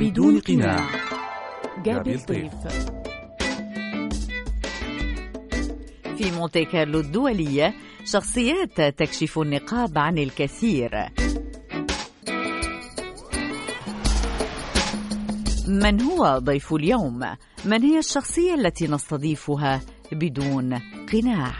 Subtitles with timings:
[0.00, 0.86] بدون قناع.
[1.84, 2.52] جابي الطيف
[6.18, 10.90] في مونتي كارلو الدولية شخصيات تكشف النقاب عن الكثير.
[15.68, 17.20] من هو ضيف اليوم؟
[17.64, 19.80] من هي الشخصية التي نستضيفها
[20.12, 20.78] بدون
[21.12, 21.52] قناع؟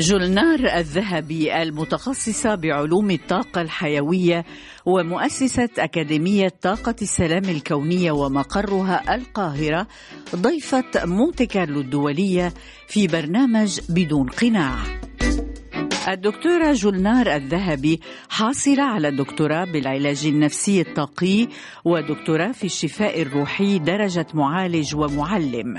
[0.00, 4.44] جولنار الذهبي المتخصصة بعلوم الطاقة الحيوية
[4.86, 9.86] ومؤسسة أكاديمية طاقة السلام الكونية ومقرها القاهرة
[10.36, 12.52] ضيفة مونتي كارلو الدولية
[12.88, 15.07] في برنامج بدون قناع.
[16.08, 21.48] الدكتورة جولنار الذهبي حاصلة على دكتوراه بالعلاج النفسي الطاقي
[21.84, 25.76] ودكتوراه في الشفاء الروحي درجة معالج ومعلم.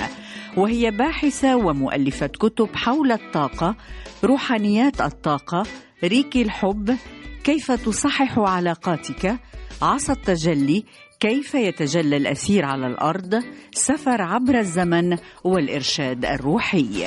[0.58, 3.76] وهي باحثة ومؤلفة كتب حول الطاقة
[4.24, 5.64] روحانيات الطاقة
[6.04, 6.98] ريكي الحب
[7.44, 9.36] كيف تصحح علاقاتك
[9.82, 10.84] عصا التجلي
[11.20, 17.06] كيف يتجلى الأثير على الأرض سفر عبر الزمن والإرشاد الروحي.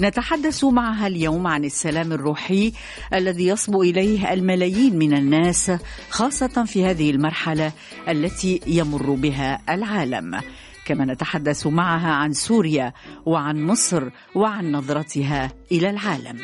[0.00, 2.72] نتحدث معها اليوم عن السلام الروحي
[3.14, 5.72] الذي يصبو إليه الملايين من الناس
[6.10, 7.72] خاصة في هذه المرحلة
[8.08, 10.40] التي يمر بها العالم.
[10.86, 12.92] كما نتحدث معها عن سوريا
[13.26, 16.38] وعن مصر وعن نظرتها إلى العالم.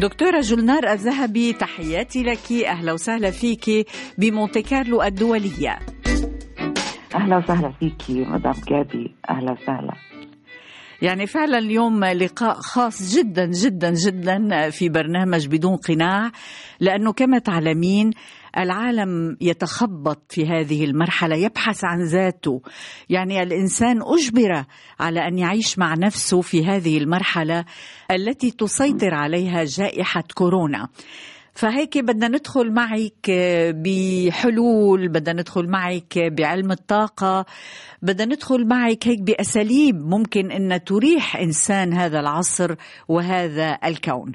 [0.00, 2.52] دكتورة جولنار الذهبي تحياتي لك.
[2.52, 3.86] أهلا وسهلا فيك
[4.18, 5.78] بمونتي كارلو الدولية.
[7.14, 9.14] أهلا وسهلا فيك مدام جابي.
[9.30, 10.09] أهلا وسهلا.
[11.02, 16.30] يعني فعلا اليوم لقاء خاص جدا جدا جدا في برنامج بدون قناع
[16.80, 18.10] لأنه كما تعلمين
[18.58, 22.62] العالم يتخبط في هذه المرحلة يبحث عن ذاته.
[23.08, 24.64] يعني الإنسان أجبر
[25.00, 27.64] على أن يعيش مع نفسه في هذه المرحلة
[28.10, 30.88] التي تسيطر عليها جائحة كورونا.
[31.60, 33.30] فهيك بدنا ندخل معك
[33.74, 37.46] بحلول بدنا ندخل معك بعلم الطاقة
[38.02, 42.74] بدنا ندخل معك هيك بأساليب ممكن أن تريح إنسان هذا العصر
[43.08, 44.32] وهذا الكون.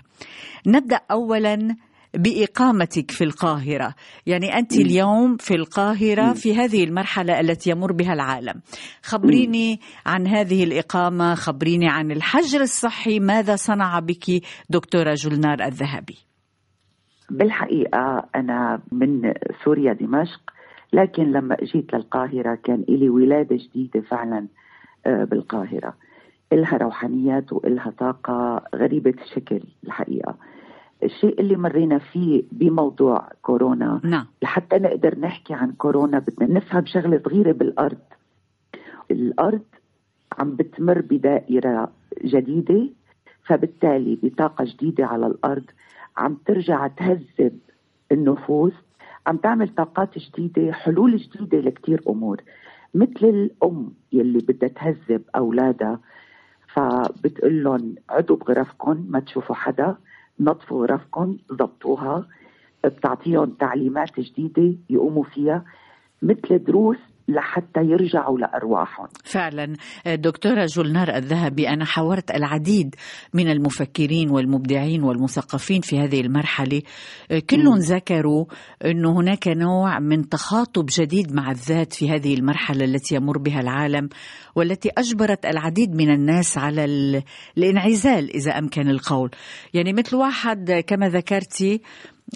[0.68, 1.76] نبدأ أولا
[2.14, 3.96] بإقامتك في القاهرة.
[4.26, 8.62] يعني أنت اليوم في القاهرة في هذه المرحلة التي يمر بها العالم.
[9.04, 16.25] خبريني عن هذه الإقامة خبريني عن الحجر الصحي ماذا صنع بك دكتورة جولنار الذهبي؟
[17.30, 20.42] بالحقيقة أنا من سوريا دمشق
[20.94, 24.48] لكن لما أجيت للقاهرة كان إلي ولادة جديدة فعلا
[25.06, 25.94] بالقاهرة.
[26.54, 30.36] إلها روحانيات وإلها طاقة غريبة الشكل الحقيقة.
[31.04, 34.26] الشيء اللي مرينا فيه بموضوع كورونا نعم.
[34.42, 37.98] لحتى نقدر نحكي عن كورونا بدنا نفهم شغلة صغيرة بالأرض.
[39.12, 39.62] الأرض
[40.40, 41.92] عم بتمر بدائرة
[42.26, 42.90] جديدة
[43.46, 45.64] فبالتالي بطاقة جديدة على الأرض
[46.18, 47.60] عم ترجع تهذب
[48.12, 48.74] النفوس
[49.28, 52.42] عم تعمل طاقات جديدة حلول جديدة لكتير أمور
[52.94, 56.00] مثل الأم يلي بدها تهذب أولادها
[56.74, 59.96] فبتقول لهم عدوا بغرفكم ما تشوفوا حدا
[60.40, 62.28] نظفوا غرفكم ضبطوها
[62.86, 65.66] بتعطيهم تعليمات جديدة يقوموا فيها
[66.22, 66.98] مثل دروس
[67.28, 69.08] لحتى يرجعوا لأرواحهم.
[69.24, 69.76] فعلا.
[70.06, 72.96] دكتورة جولنار الذهبي أنا حاورت العديد
[73.34, 76.82] من المفكرين والمبدعين والمثقفين في هذه المرحلة.
[77.50, 78.46] كلهم ذكروا
[78.86, 84.10] أنه هناك نوع من تخاطب جديد مع الذات في هذه المرحلة التي يمر بها العالم
[84.56, 86.86] والتي أجبرت العديد من الناس على
[87.58, 89.32] الانعزال إذا أمكن القول.
[89.74, 91.82] يعني مثل واحد كما ذكرتي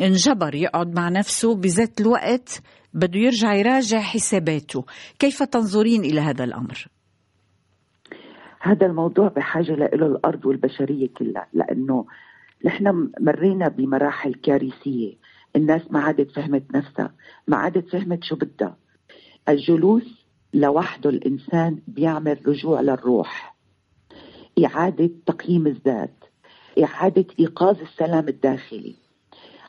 [0.02, 2.62] انجبر يقعد مع نفسه بذات الوقت
[2.94, 4.86] بده يرجع يراجع حساباته.
[5.20, 6.88] كيف تنظرين إلى هذا الأمر؟
[8.62, 12.06] هذا الموضوع بحاجة له الأرض والبشرية كلها لأنه
[12.66, 15.16] نحن مرينا بمراحل كارثية.
[15.56, 17.14] الناس ما عادت فهمت نفسها
[17.48, 18.78] ما عادت فهمت شو بدها.
[19.50, 23.56] الجلوس لوحده الإنسان بيعمل رجوع للروح.
[24.66, 26.24] إعادة تقييم الذات
[26.84, 28.96] إعادة إيقاظ السلام الداخلي.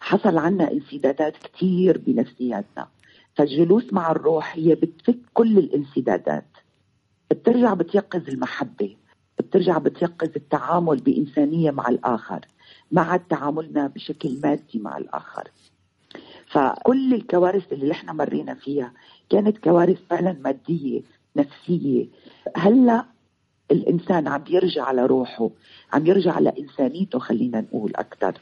[0.00, 2.88] حصل عنا انسدادات كتير بنفسياتنا.
[3.36, 6.46] فالجلوس مع الروح هي بتفك كل الانسدادات.
[7.30, 8.96] بترجع بتيقظ المحبة
[9.38, 12.40] بترجع بتيقظ التعامل بإنسانية مع الآخر
[12.92, 15.48] مع تعاملنا بشكل مادي مع الآخر.
[16.52, 18.92] فكل الكوارث اللي إحنا مرينا فيها
[19.30, 21.02] كانت كوارث فعلا مادية
[21.36, 22.06] نفسية.
[22.56, 23.04] هلأ
[23.70, 25.50] الإنسان عم يرجع لروحه
[25.92, 28.40] عم يرجع لإنسانيته خلينا نقول أكثر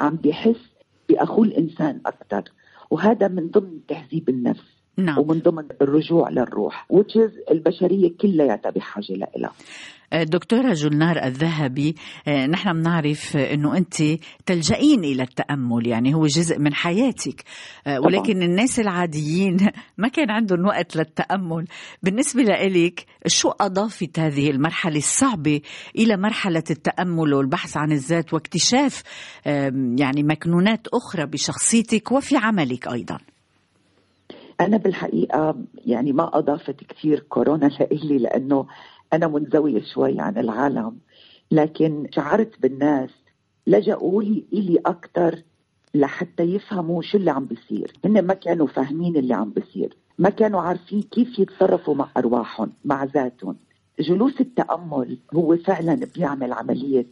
[0.00, 0.60] عم بيحس
[1.08, 2.42] بأخوه الإنسان أكثر
[2.90, 5.18] وهذا من ضمن تهذيب النفس نعم.
[5.18, 9.52] ومن ضمن الرجوع للروح وتشز البشرية كلياتها بحاجة لها
[10.12, 11.94] دكتورة جلنار الذهبي
[12.28, 13.94] آه، نحن بنعرف إنه أنت
[14.46, 17.44] تلجئين إلى التأمل يعني هو جزء من حياتك.
[17.86, 19.56] آه، ولكن الناس العاديين
[19.98, 21.64] ما كان عندهم وقت للتأمل.
[22.02, 25.60] بالنسبة لإلك شو أضافت هذه المرحلة الصعبة
[25.96, 29.02] إلى مرحلة التأمل والبحث عن الذات واكتشاف
[29.98, 33.18] يعني مكنونات أخرى بشخصيتك وفي عملك أيضا؟
[34.60, 35.56] أنا بالحقيقة
[35.86, 38.66] يعني ما أضافت كثير كورونا لإلي لأنه
[39.12, 40.98] أنا منزوية شوي عن العالم
[41.50, 43.10] لكن شعرت بالناس
[43.66, 45.42] لجأوا لي إلي أكثر
[45.94, 47.92] لحتى يفهموا شو اللي عم بيصير.
[48.04, 53.04] هن ما كانوا فاهمين اللي عم بيصير ما كانوا عارفين كيف يتصرفوا مع أرواحهم مع
[53.04, 53.56] ذاتهم.
[54.00, 57.06] جلوس التأمل هو فعلا بيعمل عملية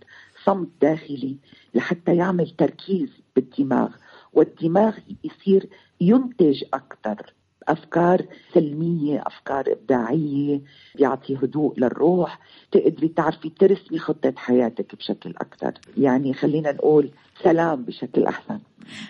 [0.44, 1.36] صمت داخلي
[1.74, 3.88] لحتى يعمل تركيز بالدماغ
[4.32, 5.68] والدماغ يصير
[6.00, 7.34] ينتج أكثر
[7.68, 10.60] أفكار سلمية أفكار إبداعية
[10.94, 12.38] بيعطي هدوء للروح.
[12.72, 15.72] تقدري تعرفي ترسمي خطة حياتك بشكل أكثر.
[15.96, 17.10] يعني خلينا نقول
[17.42, 18.58] سلام بشكل أحسن.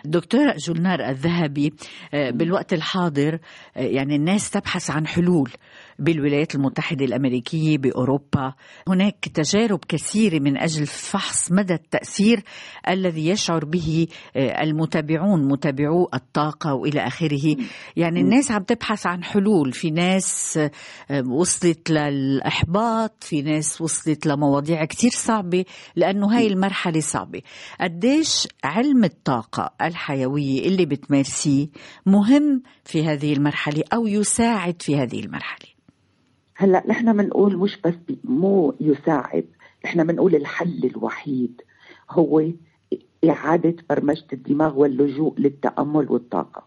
[0.05, 1.73] دكتورة جولنار الذهبي
[2.15, 3.39] آه، بالوقت الحاضر
[3.77, 5.51] آه، يعني الناس تبحث عن حلول.
[5.99, 8.55] بالولايات المتحدة الأمريكية بأوروبا.
[8.89, 12.43] هناك تجارب كثيرة من أجل فحص مدى التأثير
[12.89, 14.07] الذي يشعر به
[14.37, 17.57] آه، المتابعون متابعو الطاقة وإلى آخره.
[17.97, 19.73] يعني الناس عم تبحث عن حلول.
[19.73, 20.59] في ناس
[21.27, 25.65] وصلت للإحباط في ناس وصلت لمواضيع كثير صعبة
[25.97, 27.43] لأنه هاي المرحلة صعبة.
[27.81, 31.69] قديش علم الطاقة الحيوية اللي بتمارسيه
[32.07, 35.67] مهم في هذه المرحلة أو يساعد في هذه المرحلة؟
[36.59, 37.95] هلا نحن بنقول مش بس
[38.25, 39.45] مو يساعد
[39.85, 41.63] نحن بنقول الحل الوحيد
[42.11, 42.45] هو
[43.29, 46.65] إعادة برمجة الدماغ واللجوء للتأمل والطاقة.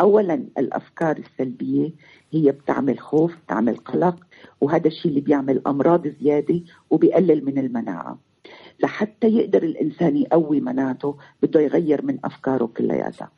[0.00, 1.90] أولا الأفكار السلبية
[2.32, 4.16] هي بتعمل خوف بتعمل قلق
[4.60, 6.60] وهذا الشيء اللي بيعمل أمراض زيادة
[6.90, 8.18] وبيقلل من المناعة.
[8.80, 13.30] لحتى يقدر الإنسان يقوي مناعته بده يغير من أفكاره كلياتها.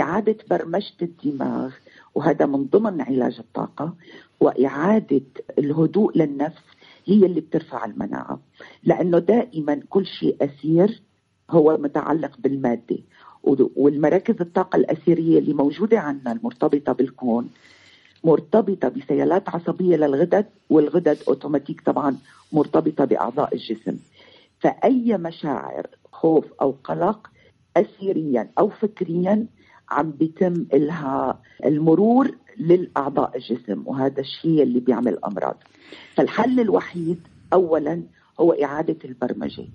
[0.00, 1.72] إعادة برمجة الدماغ
[2.16, 3.94] وهذا من ضمن علاج الطاقة
[4.40, 5.20] وإعادة
[5.58, 6.62] الهدوء للنفس
[7.06, 8.40] هي اللي بترفع المناعة.
[8.84, 11.02] لأنه دائما كل شيء أسير
[11.50, 12.98] هو متعلق بالمادة.
[13.76, 17.48] والمراكز الطاقة الأسيرية اللي موجودة عندنا المرتبطة بالكون
[18.24, 22.16] مرتبطة بسيالات عصبية للغدد والغدد أوتوماتيك طبعا
[22.52, 23.96] مرتبطة بأعضاء الجسم.
[24.60, 27.30] فأي مشاعر خوف أو قلق
[27.76, 29.46] أسيريا أو فكريا
[29.90, 35.62] عم بيتم لها المرور للأعضاء الجسم وهذا الشيء اللي بيعمل أمراض.
[36.14, 37.20] فالحل الوحيد
[37.52, 38.02] أولا
[38.40, 39.68] هو إعادة البرمجة.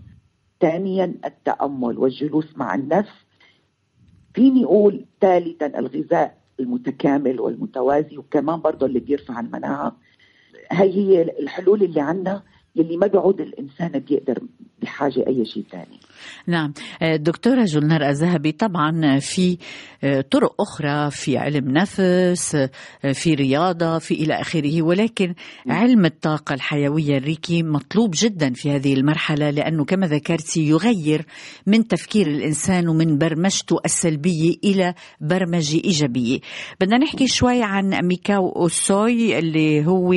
[0.62, 3.14] ثانيا التأمل والجلوس مع النفس.
[4.34, 9.98] فيني أقول ثالثا الغذاء المتكامل والمتوازي وكمان برضه اللي بيرفع المناعة.
[10.72, 12.44] هي هي الحلول اللي عندنا
[12.76, 14.44] يلي ما بيعود الإنسان بيقدر
[14.82, 16.00] بحاجة أي شيء ثاني.
[16.48, 16.74] نعم.
[17.02, 19.58] آه، دكتورة جلنار الذهبي طبعا في
[20.04, 25.34] آه، طرق أخرى في علم نفس آه، في رياضة في إلى آخره ولكن
[25.68, 31.26] علم الطاقة الحيوية الريكي مطلوب جدا في هذه المرحلة لأنه كما ذكرتي يغير
[31.68, 36.40] من تفكير الإنسان ومن برمجته السلبية إلى برمجة إيجابية.
[36.82, 40.14] بدنا نحكي شوي عن ميكاو أوسوي اللي هو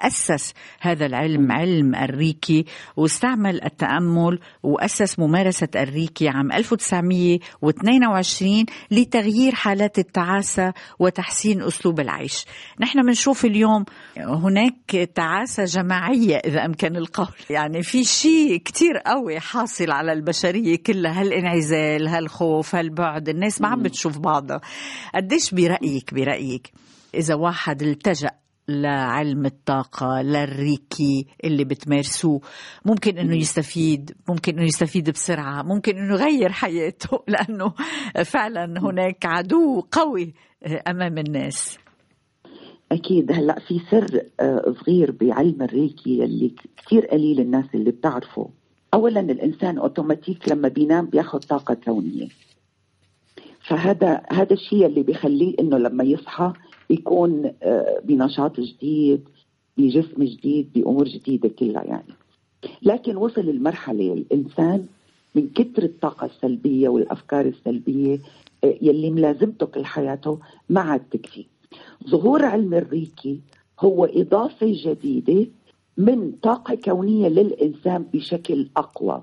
[0.00, 2.64] أسس هذا العلم علم الريكي
[2.96, 5.33] واستعمل التأمل وأسس ممارسة
[5.76, 12.44] الريكي عام 1922 لتغيير حالات التعاسة وتحسين أسلوب العيش.
[12.80, 13.84] نحن بنشوف اليوم
[14.16, 17.34] هناك تعاسة جماعية إذا أمكن القول.
[17.50, 21.20] يعني في شيء كتير قوي حاصل على البشرية كلها.
[21.20, 23.28] هالانعزال هالخوف هالبعد.
[23.28, 24.60] الناس ما عم بتشوف بعضها.
[25.14, 26.72] قديش برأيك برأيك
[27.14, 28.30] إذا واحد التجأ
[28.68, 32.40] لعلم الطاقة للريكي اللي بتمارسوه.
[32.84, 37.74] ممكن إنه يستفيد ممكن إنه يستفيد بسرعة ممكن إنه يغير حياته لأنه
[38.24, 40.34] فعلا هناك عدو قوي
[40.88, 41.78] أمام الناس.
[42.92, 43.32] أكيد.
[43.32, 48.48] هلأ في سر آه، صغير بعلم الريكي اللي كثير قليل الناس اللي بتعرفه.
[48.94, 52.28] اولا الإنسان أوتوماتيك لما بينام بياخذ طاقة كونية.
[53.68, 56.52] فهذا هذا الشيء اللي بيخليه إنه لما يصحى
[56.94, 59.28] يكون آه، بنشاط جديد
[59.76, 62.14] بجسم جديد بأمور جديدة كلها يعني.
[62.82, 64.86] لكن وصل المرحله الإنسان
[65.34, 68.18] من كثر الطاقة السلبية والأفكار السلبية
[68.64, 71.46] آه، يلي ملازمته كل حياته ما عاد تكفي.
[72.08, 73.40] ظهور علم الريكي
[73.80, 75.46] هو إضافة جديدة
[75.96, 79.22] من طاقة كونية للإنسان بشكل أقوى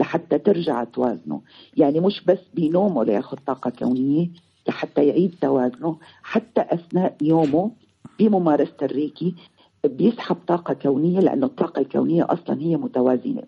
[0.00, 1.40] لحتى ترجع توازنه.
[1.76, 4.28] يعني مش بس بنومه لياخذ طاقة كونية
[4.68, 7.70] لحتى يعيد توازنه حتى أثناء يومه
[8.18, 9.34] بممارسة الريكي
[9.84, 13.42] بيسحب طاقة كونية لأنه الطاقة الكونية أصلا هي متوازنة.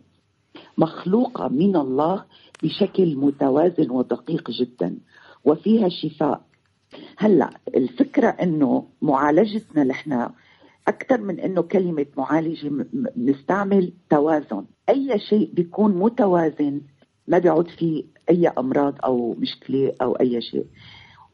[0.79, 2.25] مخلوقة من الله
[2.63, 4.97] بشكل متوازن ودقيق جدا
[5.45, 6.41] وفيها شفاء.
[7.19, 10.29] هلأ الفكرة إنه معالجتنا نحن
[10.89, 12.71] أكثر من إنه كلمة معالجة
[13.17, 14.65] بنستعمل توازن.
[14.89, 16.81] أي شيء بيكون متوازن
[17.29, 20.67] ما بيعود فيه أي أمراض أو مشكلة أو أي شيء.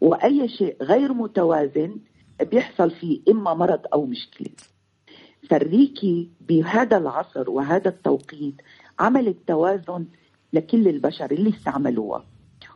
[0.00, 1.96] وأي شيء غير متوازن
[2.50, 4.50] بيحصل فيه إما مرض أو مشكلة.
[5.50, 8.54] فالريكي بهذا العصر وهذا التوقيت
[8.98, 10.04] عمل التوازن
[10.52, 12.24] لكل البشر اللي استعملوها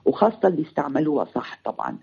[0.04, 1.98] وخاصة اللي استعملوها صح طبعا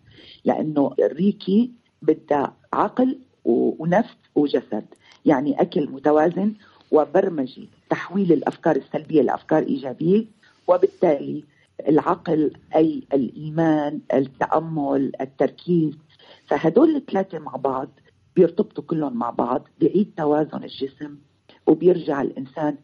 [0.46, 1.72] لأنه الريكي
[2.02, 4.86] بدها عقل ونفس وجسد
[5.26, 6.54] يعني أكل متوازن
[6.92, 10.26] وبرمجة تحويل الأفكار السلبية لأفكار إيجابية
[10.68, 11.44] وبالتالي
[11.88, 15.94] العقل أي الإيمان التأمل التركيز
[16.48, 17.90] فهدول الثلاثة مع بعض
[18.36, 21.18] بيرتبطوا كلهم مع بعض بيعيد توازن الجسم
[21.68, 22.78] وبيرجع الإنسان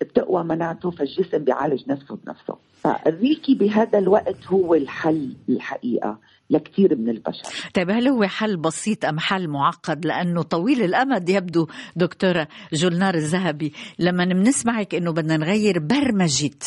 [0.00, 2.56] بتقوى مناعته فالجسم بيعالج نفسه بنفسه.
[2.72, 6.18] فالريكي بهذا الوقت هو الحل الحقيقة.
[6.50, 7.70] لكثير من البشر.
[7.74, 11.66] طيب هل هو حل بسيط أم حل معقد؟ لأنه طويل الأمد يبدو
[11.96, 13.72] دكتورة جولنار الذهبي.
[13.98, 16.58] لما بنسمعك أنه بدنا نغير برمجة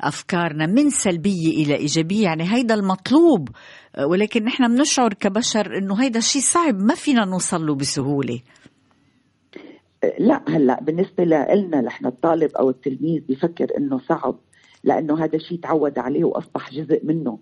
[0.00, 3.48] أفكارنا من سلبية إلى إيجابية يعني هيدا المطلوب.
[4.06, 8.40] ولكن نحن بنشعر كبشر أنه هيدا شيء صعب ما فينا نوصل له بسهولة.
[10.18, 14.38] لا هلأ بالنسبة لنا نحن الطالب أو التلميذ بفكر أنه صعب
[14.84, 17.38] لأنه هذا الشيء تعود عليه وأصبح جزء منه.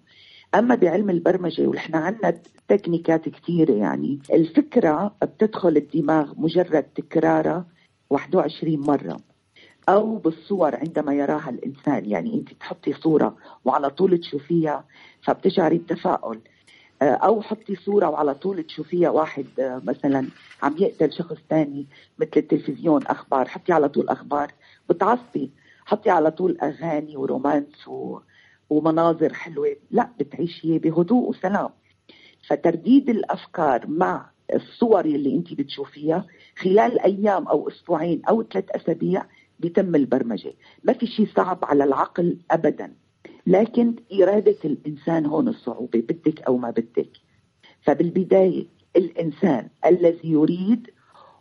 [0.54, 2.38] أما بعلم البرمجة ونحن عندنا
[2.68, 4.18] تكنيكات كثيره يعني.
[4.32, 7.66] الفكرة بتدخل الدماغ مجرد تكرارها
[8.10, 9.16] 21 مرة
[9.88, 12.10] أو بالصور عندما يراها الإنسان.
[12.10, 14.84] يعني أنت تحطي صورة وعلى طول تشوفيها
[15.22, 16.40] فبتشعري بتفاؤل
[17.02, 19.46] أو حطي صورة وعلى طول تشوفيها واحد
[19.84, 20.26] مثلا
[20.62, 21.86] عم يقتل شخص ثاني
[22.18, 24.52] مثل التلفزيون أخبار حطي على طول أخبار.
[24.88, 25.50] بتعصبي
[25.86, 28.18] حطي على طول أغاني ورومانس و...
[28.70, 29.76] ومناظر حلوة.
[29.90, 31.68] لا بتعيشي بهدوء وسلام.
[32.48, 36.26] فترديد الأفكار مع الصور اللي انت بتشوفيها
[36.58, 39.24] خلال أيام أو أسبوعين أو ثلاث أسابيع
[39.60, 40.52] بيتم البرمجة.
[40.84, 42.94] ما في شيء صعب على العقل ابدا.
[43.46, 47.10] لكن إرادة الإنسان هون الصعوبة بدك أو ما بدك.
[47.82, 50.90] فبالبداية الإنسان الذي يريد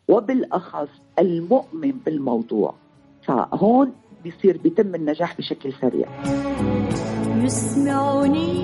[0.08, 2.76] وبالأخص المؤمن بالموضوع.
[3.24, 3.94] فهون
[4.24, 6.08] بيصير بيتم النجاح بشكل سريع.
[7.44, 8.64] يسمعني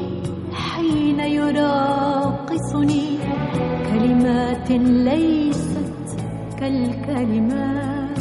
[0.54, 3.06] حين يراقصني
[3.90, 6.20] كلمات ليست
[6.60, 8.20] كالكلمات.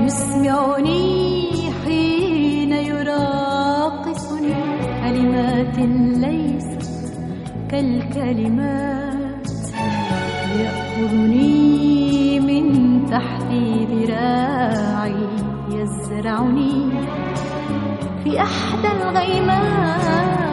[0.00, 1.50] يسمعني
[1.84, 4.54] حين يراقصني
[5.02, 5.78] كلمات
[6.24, 6.82] ليست
[7.70, 9.48] كالكلمات.
[10.60, 12.66] يأخذني من
[13.06, 13.50] تحت
[13.90, 15.28] ذراعي
[15.72, 16.74] يزرعني
[18.28, 20.48] في أحدى الغيمات.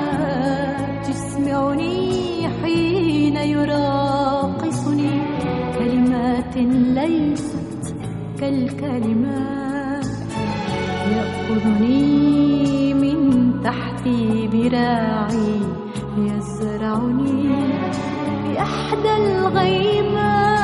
[1.10, 5.22] يسمعني حين يراقصني
[5.79, 6.58] كلمات
[6.98, 7.96] ليست
[8.39, 10.05] كالكلمات.
[11.15, 13.17] يأخذني من
[13.63, 14.08] تحت
[14.53, 15.60] ذراعي
[16.17, 17.50] يزرعني
[18.44, 20.55] في أحدى الغيمات.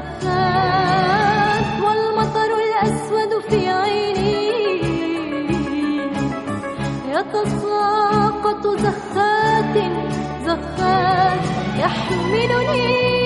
[0.00, 4.50] زخات والمطر الأسود في عيني.
[7.08, 9.76] يتساقط زخات
[10.46, 11.44] زخات
[11.78, 13.19] يحملني.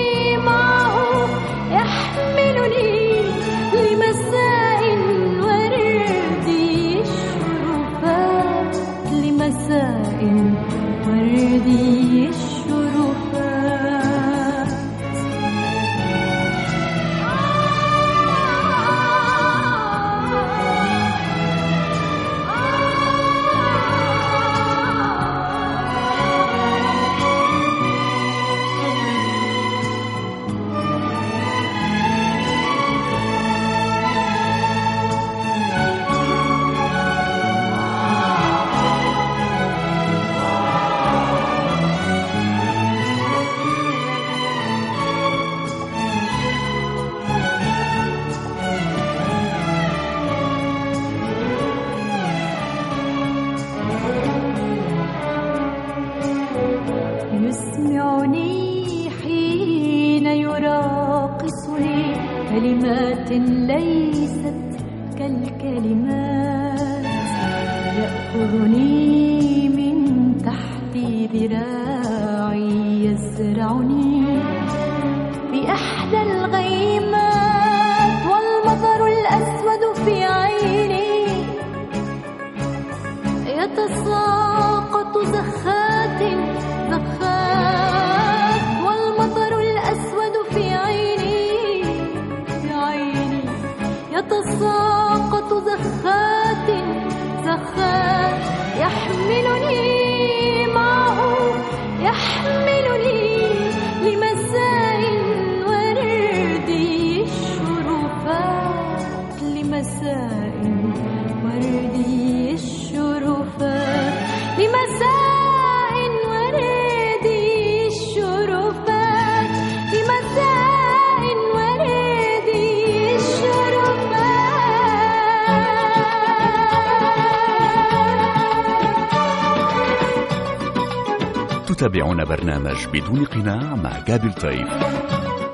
[131.95, 134.67] تتابعون برنامج بدون قناع مع جابل طيف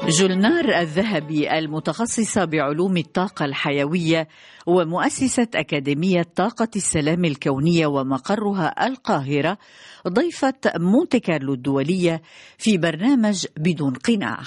[0.08, 4.28] جولنار الذهبي المتخصصة بعلوم الطاقة الحيوية
[4.68, 9.58] ومؤسسة أكاديمية طاقة السلام الكونية ومقرها القاهرة
[10.08, 12.22] ضيفة مونتي كارلو الدولية
[12.58, 14.40] في برنامج بدون قناع.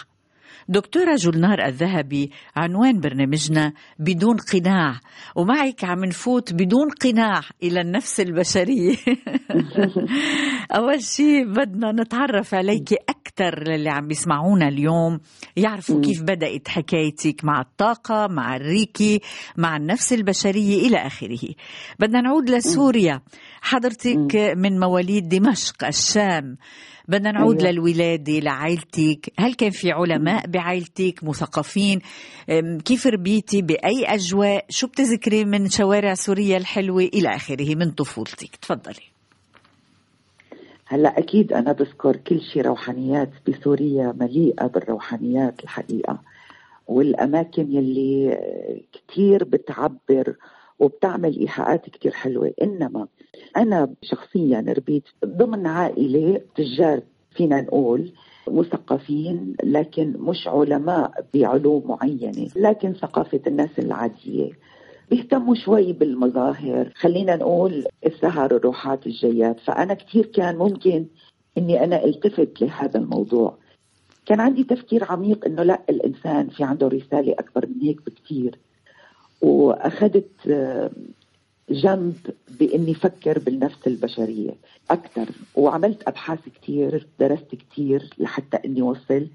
[0.69, 5.01] دكتورة جولنار الذهبي عنوان برنامجنا بدون قناع.
[5.37, 8.97] ومعك عم نفوت بدون قناع إلى النفس البشرية.
[10.77, 15.21] أول شيء بدنا نتعرف عليك أكثر للي عم بيسمعونا اليوم.
[15.57, 19.21] يعرفوا كيف بدأت حكايتك مع الطاقة مع الريكي
[19.57, 21.55] مع النفس البشرية إلى آخره.
[21.99, 23.21] بدنا نعود لسوريا.
[23.61, 26.57] حضرتك من مواليد دمشق الشام.
[27.09, 27.71] بدنا نعود أيوة.
[27.73, 29.33] للولادة لعائلتك.
[29.39, 32.01] هل كان في علماء بعائلتك مثقفين؟
[32.85, 39.15] كيف ربيتي بأي أجواء؟ شو بتذكري من شوارع سوريا الحلوة إلى آخره من طفولتك؟ تفضلي.
[40.87, 46.21] هلأ أكيد أنا بذكر كل شيء روحانيات بسوريا مليئة بالروحانيات الحقيقة
[46.87, 48.39] والأماكن يلي
[48.93, 50.37] كثير بتعبر
[50.79, 52.53] وبتعمل إيحاءات كثير حلوة.
[52.63, 53.07] إنما
[53.57, 57.01] أنا شخصيا ربيت ضمن عائلة تجار
[57.37, 58.13] فينا نقول
[58.49, 64.51] مثقفين لكن مش علماء بعلوم معينة لكن ثقافة الناس العادية.
[65.11, 71.07] بيهتموا شوي بالمظاهر خلينا نقول السهر الروحات الجيات فأنا كثير كان ممكن
[71.59, 73.57] أني أنا التفت لهذا الموضوع.
[74.27, 78.59] كان عندي تفكير عميق أنه لا الإنسان في عنده رسالة أكبر من هيك بكثير
[79.43, 80.31] وأخذت
[81.71, 82.17] جنب
[82.61, 84.55] بإني فكر بالنفس البشرية
[84.91, 89.29] أكثر وعملت أبحاث كثير درست كثير لحتى إني وصل.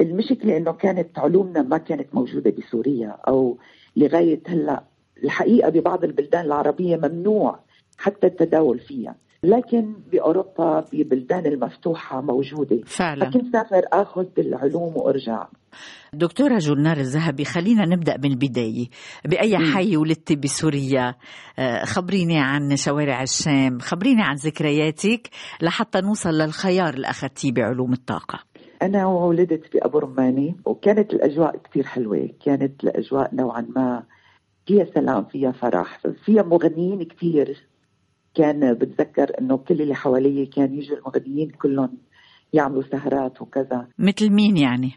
[0.00, 3.58] المشكلة إنه كانت علومنا ما كانت موجودة بسوريا أو
[3.96, 4.84] لغاية هلأ.
[5.24, 7.60] الحقيقة ببعض البلدان العربية ممنوع
[7.98, 9.16] حتى التداول فيها.
[9.42, 12.80] لكن بأوروبا ببلدان المفتوحة موجودة.
[12.86, 13.30] فعلا.
[13.30, 15.46] فكنت سافر آخذ العلوم وأرجع.
[16.12, 18.86] دكتورة جولنار الذهبي خلينا نبدأ من البداية
[19.24, 21.14] بأي حي ولدتي بسوريا؟
[21.84, 25.30] خبريني عن شوارع الشام خبريني عن ذكرياتك
[25.62, 28.38] لحتى نوصل للخيار اللي أخذتيه بعلوم الطاقة.
[28.82, 32.30] أنا ولدت بأبو رماني وكانت الأجواء كثير حلوة.
[32.44, 34.02] كانت الأجواء نوعا ما
[34.66, 37.66] فيها سلام فيها فرح فيها مغنيين كثير
[38.36, 41.98] كان بتذكر إنه كل اللي حوالي كان يجوا المغنيين كلهم
[42.52, 43.86] يعملوا سهرات وكذا.
[43.98, 44.92] مثل مين يعني؟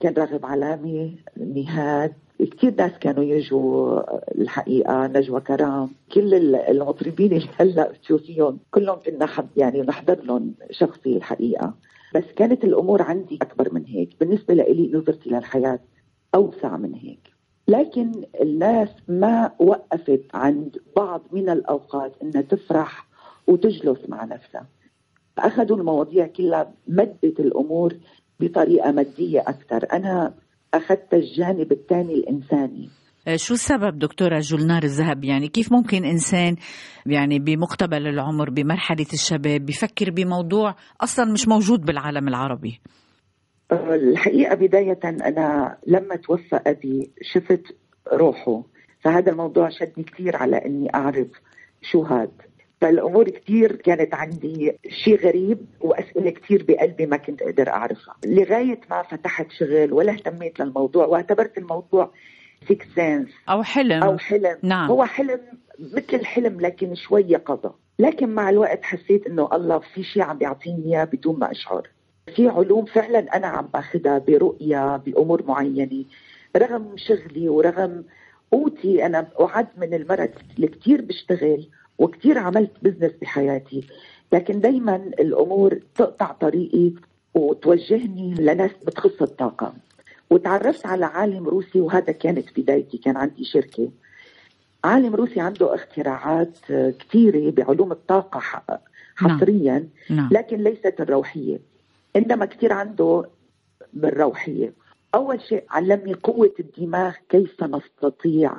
[0.00, 4.00] كان راغب علامي نهاد كثير ناس كانوا يجوا
[4.40, 11.74] الحقيقة نجوى كرام كل المطربين اللي هلأ بتشوفيهم كلهم كنا يعني نحضر لهم شخصي الحقيقة.
[12.14, 14.08] بس كانت الأمور عندي أكبر من هيك.
[14.20, 15.80] بالنسبة لي نظرتي للحياة
[16.34, 17.35] أوسع من هيك.
[17.68, 23.06] لكن الناس ما وقفت عند بعض من الأوقات إنها تفرح
[23.46, 24.66] وتجلس مع نفسها.
[25.38, 27.94] اخذوا المواضيع كلها مدت الأمور
[28.40, 29.86] بطريقة مادية أكثر.
[29.92, 30.34] أنا
[30.74, 32.88] أخذت الجانب الثاني الإنساني.
[33.36, 36.56] شو السبب دكتورة جولنار الذهب؟ يعني كيف ممكن إنسان
[37.06, 42.80] يعني بمقتبل العمر بمرحلة الشباب بفكر بموضوع أصلا مش موجود بالعالم العربي؟
[43.72, 47.62] الحقيقة بداية أنا لما توفى أبي شفت
[48.12, 48.62] روحه
[49.00, 51.28] فهذا الموضوع شدني كثير على أني أعرف
[51.82, 52.30] شو هاد.
[52.80, 58.14] فالأمور كثير كانت عندي شيء غريب وأسئلة كثير بقلبي ما كنت أقدر أعرفها.
[58.24, 62.10] لغاية ما فتحت شغل ولا اهتميت للموضوع واعتبرت الموضوع
[62.68, 64.02] sixth sense أو حلم.
[64.02, 64.58] أو حلم.
[64.62, 64.90] نعم.
[64.90, 65.40] هو حلم
[65.78, 70.84] مثل الحلم لكن شوي يقظه لكن مع الوقت حسيت إنه الله في شيء عم بيعطيني
[70.86, 71.88] إياه بدون ما أشعر.
[72.34, 76.04] في علوم فعلا أنا عم باخذها برؤية بأمور معينة.
[76.56, 78.04] رغم شغلي ورغم
[78.52, 83.86] قوتي أنا أعد من المرض اللي كثير بشتغل وكثير عملت بزنس بحياتي.
[84.32, 86.92] لكن دائما الأمور تقطع طريقي
[87.34, 89.74] وتوجهني لناس بتخص الطاقة.
[90.30, 93.90] وتعرفت على عالم روسي وهذا كانت بدايتي كان عندي شركة.
[94.84, 96.58] عالم روسي عنده اختراعات
[96.98, 98.40] كثيره بعلوم الطاقة
[99.16, 100.28] حصريا نعم.
[100.32, 101.75] لكن ليست الروحية.
[102.16, 103.24] انما كثير عنده
[103.92, 104.74] بالروحية.
[105.14, 108.52] أول شيء علمني قوة الدماغ كيف نستطيع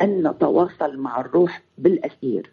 [0.00, 2.52] أن نتواصل مع الروح بالأسير.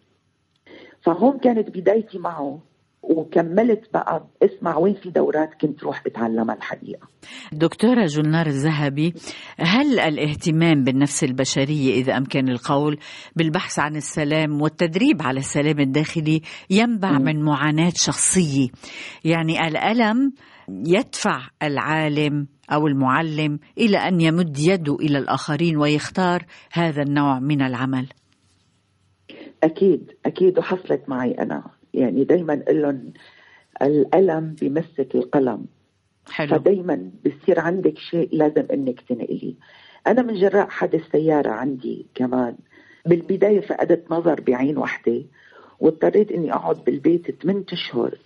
[1.02, 2.58] فهون كانت بدايتي معه.
[3.02, 4.24] وكملت بقى.
[4.42, 7.08] اسمع وين في دورات كنت روح بتعلمها الحقيقة.
[7.52, 9.14] دكتورة جلنار الذهبي
[9.58, 12.98] هل الاهتمام بالنفس البشرية إذا أمكن القول
[13.36, 17.22] بالبحث عن السلام والتدريب على السلام الداخلي ينبع م.
[17.22, 18.68] من معاناة شخصية؟
[19.24, 20.32] يعني الألم
[20.68, 28.06] يدفع العالم أو المعلم إلى أن يمد يده إلى الآخرين ويختار هذا النوع من العمل.
[29.62, 31.62] أكيد أكيد وحصلت معي أنا.
[31.94, 33.12] يعني دايما أقول لهم
[33.82, 35.66] الألم بمسك القلم.
[36.32, 36.58] حلو.
[36.58, 39.54] فدايما بصير عندك شيء لازم إنك تنقليه.
[40.06, 42.56] أنا من جراء حادث سيارة عندي كمان.
[43.06, 45.22] بالبداية فقدت نظر بعين وحدة
[45.80, 48.18] واضطريت إني أقعد بالبيت 8 أشهر.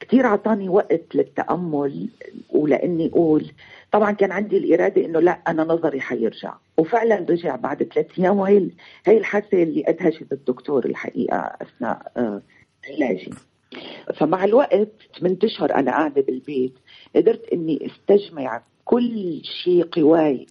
[0.00, 2.08] كثير اعطاني وقت للتأمل
[2.50, 3.50] ولإني أقول
[3.92, 6.54] طبعا كان عندي الإرادة إنه لا أنا نظري حيرجع.
[6.78, 8.68] وفعلا رجع بعد ثلاث أيام وهي
[9.04, 12.42] هي الحادثة اللي أدهشت الدكتور الحقيقة أثناء آه،
[12.88, 13.30] علاجي
[14.14, 14.92] فمع الوقت
[15.22, 16.72] من أشهر أنا قاعدة بالبيت
[17.16, 20.46] قدرت إني أستجمع كل شيء قواي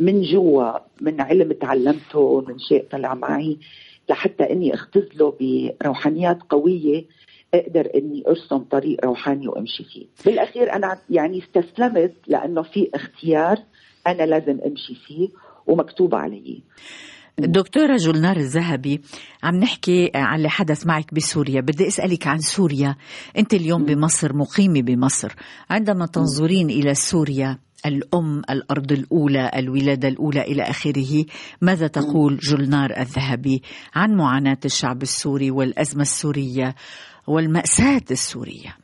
[0.00, 3.58] من جوا من علم تعلمته من شيء طلع معي
[4.10, 5.36] لحتى إني أختزله
[5.80, 7.04] بروحانيات قوية
[7.54, 10.06] أقدر إني أرسم طريق روحاني وأمشي فيه.
[10.24, 13.58] بالأخير أنا يعني استسلمت لأنه في اختيار
[14.06, 15.28] أنا لازم أمشي فيه
[15.66, 16.60] ومكتوب علي.
[17.38, 19.00] دكتورة جولنار الذهبي
[19.42, 21.60] عم نحكي عن اللي حدث معك بسوريا.
[21.60, 22.96] بدي أسألك عن سوريا.
[23.38, 25.32] أنت اليوم بمصر مقيمة بمصر.
[25.70, 31.24] عندما تنظرين إلى سوريا الأم الأرض الأولى الولادة الأولى إلى آخره
[31.60, 33.62] ماذا تقول جولنار الذهبي
[33.94, 36.74] عن معاناة الشعب السوري والأزمة السورية
[37.26, 38.76] والمأساة السورية؟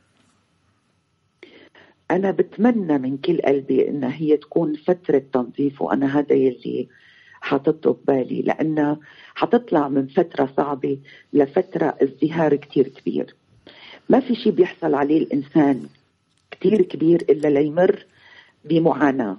[2.11, 6.87] أنا بتمنى من كل قلبي إنها هي تكون فترة تنظيف وأنا هذا يلي
[7.41, 8.99] حاطته ببالي لأنها
[9.35, 10.97] حتطلع من فترة صعبة
[11.33, 13.35] لفترة ازدهار كتير كبير.
[14.09, 15.83] ما في شيء بيحصل عليه الإنسان
[16.51, 18.05] كتير كبير إلا ليمر
[18.65, 19.37] بمعاناة.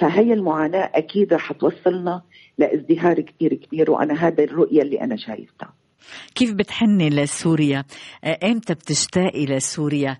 [0.00, 2.22] فهي المعاناة أكيد رح توصلنا
[2.58, 5.72] لازدهار كتير كبير وأنا هذا الرؤية اللي أنا شايفتها
[6.34, 7.84] كيف بتحني لسوريا؟
[8.44, 10.18] إمتى بتشتاقي لسوريا؟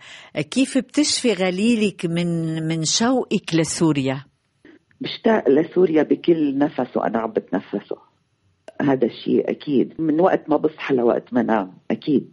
[0.51, 4.25] كيف بتشفي غليلك من من شوقك لسوريا؟
[5.01, 7.97] بشتاق لسوريا بكل نفس وأنا عم بتنفسه.
[8.83, 10.01] هذا الشيء أكيد.
[10.01, 12.31] من وقت ما بصحى لوقت ما نام أكيد.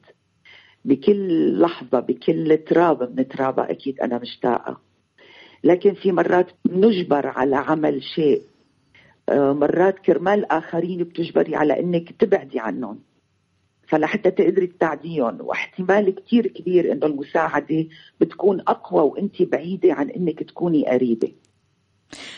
[0.85, 4.79] بكل لحظة بكل تراب من ترابها أكيد أنا مشتاقة.
[5.63, 8.41] لكن في مرات نجبر على عمل شيء.
[9.29, 12.99] آه، مرات كرمال آخرين بتجبري على أنك تبعدي عنهم.
[13.87, 15.37] فلحتى تقدري تساعديهم.
[15.41, 17.85] واحتمال كتير كبير إنه المساعدة
[18.21, 21.31] بتكون أقوى وانت بعيدة عن إنك تكوني قريبة.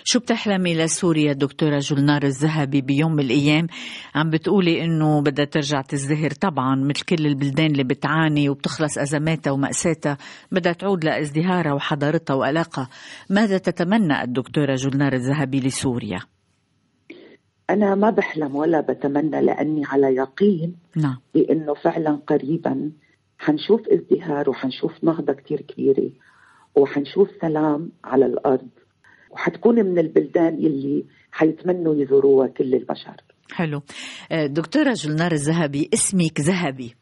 [0.04, 3.68] شو بتحلمي لسوريا دكتورة جلنار الذهبي بيوم من الأيام
[4.16, 10.18] عم بتقولي إنه بدها ترجع تزدهر طبعا مثل كل البلدان اللي بتعاني وبتخلص أزماتها ومأساتها
[10.52, 12.90] بدها تعود لازدهارها وحضارتها وعلاقة
[13.30, 16.20] ماذا تتمنى الدكتورة جلنار الذهبي لسوريا؟
[17.70, 21.18] أنا ما بحلم ولا بتمنى لأني على يقين نعم.
[21.34, 22.92] بأنه فعلا قريبا
[23.40, 26.10] حنشوف ازدهار وحنشوف نهضة كتير كبيرة
[26.76, 28.70] وحنشوف سلام على الأرض
[29.30, 33.16] وحتكون من البلدان اللي حيتمنوا يزوروها كل البشر.
[33.52, 33.82] حلو.
[34.32, 36.96] آه، دكتورة جلنار الذهبي اسمك ذهبي.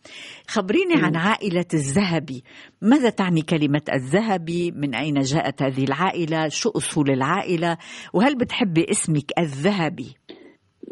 [0.48, 2.44] خبريني عن عائلة الذهبي.
[2.82, 7.78] ماذا تعني كلمة الذهبي؟ من أين جاءت هذه العائلة؟ شو أصول العائلة؟
[8.14, 10.16] وهل بتحبي اسمك الذهبي؟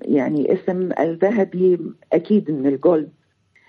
[0.01, 1.77] يعني اسم الذهبي
[2.13, 3.11] أكيد من الجولد.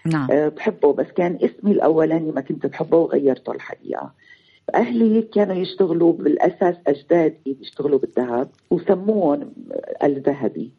[0.06, 0.30] نعم.
[0.30, 4.12] أه بحبه بس كان اسمي الأولاني ما كنت بحبه وغيرته الحقيقة.
[4.74, 9.52] أهلي كانوا يشتغلوا بالأساس أجدادي بيشتغلوا بالذهب وسموهم
[10.04, 10.72] الذهبي.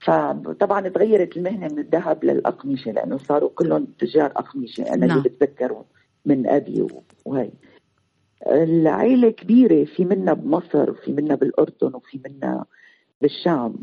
[0.00, 5.18] فطبعا تغيرت المهنة من الذهب للأقمشة لأنه صاروا كلهم تجار أقمشة أنا نعم.
[5.18, 5.84] اللي بتذكره
[6.26, 6.86] من أبي
[7.24, 7.50] وهي.
[8.46, 12.64] العيلة كبيرة في منا بمصر وفي منا بالأردن وفي منا
[13.20, 13.74] بالشام.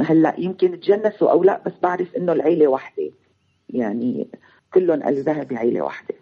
[0.00, 3.10] هلأ يمكن تجنسوا أو لا بس بعرف إنه العيلة وحده
[3.68, 4.28] يعني
[4.74, 6.14] كلهم الذهبي عيلة وحده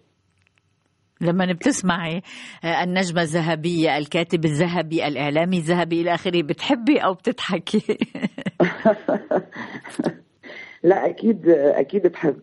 [1.20, 2.22] لما بتسمعي
[2.64, 7.82] آه، النجمة الذهبية الكاتب الذهبي الإعلامي الذهبي إلى آخره بتحبي أو بتضحكي؟
[10.86, 12.36] لا أكيد أكيد بحب.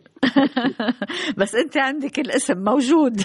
[1.38, 3.20] بس أنت عندك الاسم موجود.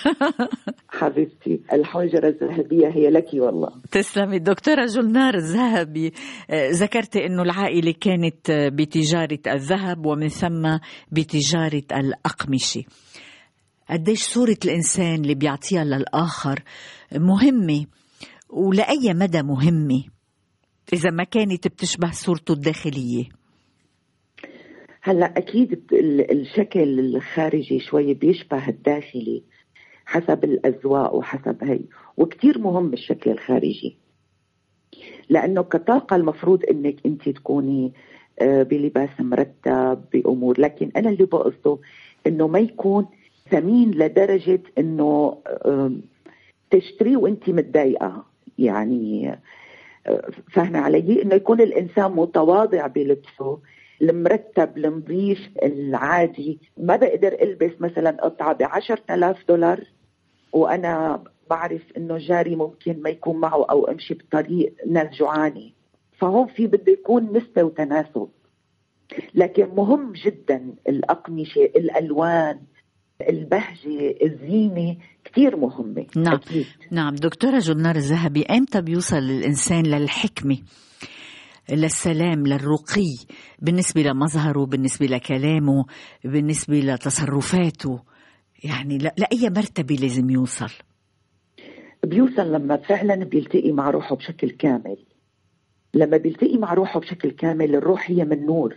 [1.00, 3.70] حبيبتي الحنجره الذهبية هي لك والله.
[3.92, 4.38] تسلمي.
[4.38, 6.14] الدكتورة جولنار الذهبي
[6.50, 10.78] آه، ذكرتي أنه العائلة كانت آه، بتجارة الذهب ومن ثم
[11.12, 12.84] بتجارة الأقمشة.
[13.90, 16.64] قديش صورة الإنسان اللي بيعطيها للآخر
[17.16, 17.86] مهمة
[18.50, 20.04] ولأي مدى مهمة؟
[20.94, 23.26] إذا ما كانت بتشبه صورته الداخلية.
[25.02, 29.44] هلأ أكيد ال- الشكل الخارجي شوي بيشبه الداخلي
[30.06, 31.80] حسب الأذواق وحسب هي
[32.18, 33.98] وكتير مهم الشكل الخارجي.
[35.30, 37.94] لأنه كطاقة المفروض إنك أنت تكوني
[38.42, 41.78] آه، بلباس مرتب بأمور لكن أنا اللي بقصده
[42.28, 43.06] إنه ما يكون
[43.52, 45.38] ثمين لدرجة إنه
[46.72, 48.26] تشتريه وأنت متضايقة.
[48.58, 49.32] يعني
[50.08, 53.60] آه، فاهمة علي؟ إنه يكون الإنسان متواضع بلبسه
[54.02, 56.60] المرتب النظيف العادي.
[56.78, 59.84] ما بقدر ألبس مثلا قطعة ب 10000 دولار
[60.54, 65.70] وأنا بعرف إنه جاري ممكن ما يكون معه أو أمشي بطريق ناس جوعانه
[66.18, 68.30] فهون في بده يكون نسبه وتناسب
[69.36, 72.60] لكن مهم جدا الأقمشة الألوان
[73.30, 76.36] البهجة الزينة كثير مهمة نعم.
[76.36, 76.66] أكيد.
[76.92, 77.16] نعم.
[77.16, 80.58] دكتورة جولنار الذهبي أمتى بيوصل الإنسان للحكمة
[81.72, 83.16] للسلام للرقي
[83.60, 85.86] بالنسبة لمظهره بالنسبة لكلامه
[86.24, 88.00] بالنسبة لتصرفاته؟
[88.64, 90.72] يعني لأي مرتبة لازم يوصل؟
[92.04, 94.98] بيوصل لما فعلا بيلتقي مع روحه بشكل كامل.
[95.94, 98.76] لما بيلتقي مع روحه بشكل كامل الروح هي من نور.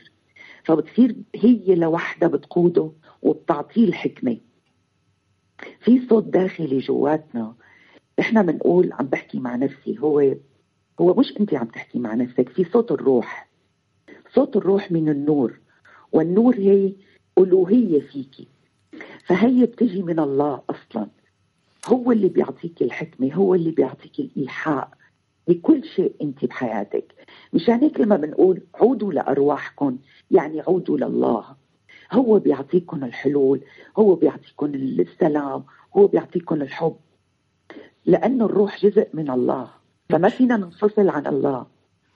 [0.64, 2.92] فبتصير هي لوحدها بتقوده.
[3.22, 4.36] وبتعطيه الحكمة
[5.80, 7.54] في صوت داخلي جواتنا.
[8.20, 9.98] إحنا بنقول عم بحكي مع نفسي.
[9.98, 10.34] هو
[11.00, 13.48] هو مش أنت عم تحكي مع نفسك في صوت الروح.
[14.34, 15.60] صوت الروح من النور.
[16.12, 16.92] والنور هي
[17.38, 18.48] ألوهية فيكي
[19.26, 21.06] فهي بتجي من الله أصلاً.
[21.86, 24.90] هو اللي بيعطيك الحكمة هو اللي بيعطيك الإيحاء
[25.48, 27.14] بكل شيء أنت بحياتك.
[27.52, 29.98] مشان هيك لما بنقول عودوا لأرواحكم
[30.30, 31.61] يعني عودوا لله.
[32.12, 33.60] هو بيعطيكم الحلول
[33.98, 35.64] هو بيعطيكم السلام
[35.96, 36.96] هو بيعطيكم الحب.
[38.06, 39.70] لأنه الروح جزء من الله
[40.10, 41.66] فما فينا ننفصل عن الله.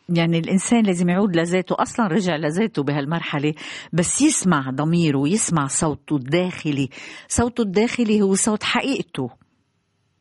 [0.09, 3.55] يعني الإنسان لازم يعود لذاته أصلا رجع لذاته بهالمرحلة
[3.93, 6.89] بس يسمع ضميره ويسمع صوته الداخلي.
[7.29, 9.31] صوته الداخلي هو صوت حقيقته.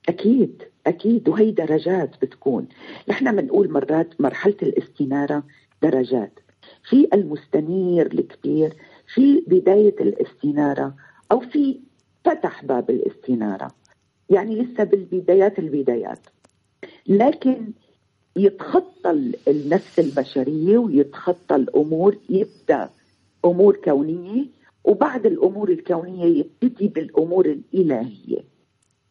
[0.09, 2.67] أكيد أكيد وهي درجات بتكون.
[3.09, 5.43] نحن بنقول مرات مرحلة الاستنارة
[5.81, 6.39] درجات.
[6.89, 8.73] في المستنير الكبير
[9.13, 10.95] في بداية الاستنارة
[11.31, 11.79] أو في
[12.25, 13.71] فتح باب الاستنارة
[14.29, 16.19] يعني لسه بالبدايات البدايات.
[17.07, 17.71] لكن
[18.35, 22.89] يتخطى ال- النفس البشرية ويتخطى الأمور يبدأ
[23.45, 24.45] أمور كونية
[24.83, 28.43] وبعد الأمور الكونية يبتدي بالأمور الإلهية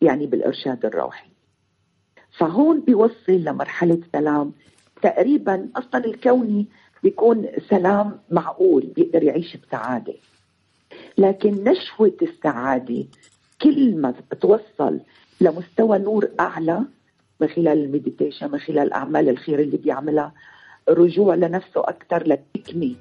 [0.00, 1.28] يعني بالإرشاد الروحي.
[2.38, 4.52] فهون بيوصل لمرحلة سلام.
[5.02, 6.66] تقريبا أصلا الكوني
[7.04, 10.14] بيكون سلام معقول بيقدر يعيش بسعادة.
[11.18, 13.04] لكن نشوة السعادة
[13.62, 15.00] كل ما بتوصل
[15.40, 16.80] لمستوى نور أعلى
[17.40, 20.32] من خلال المديتيشن من خلال أعمال الخير اللي بيعملها
[20.88, 22.94] رجوع لنفسه أكثر للحكمة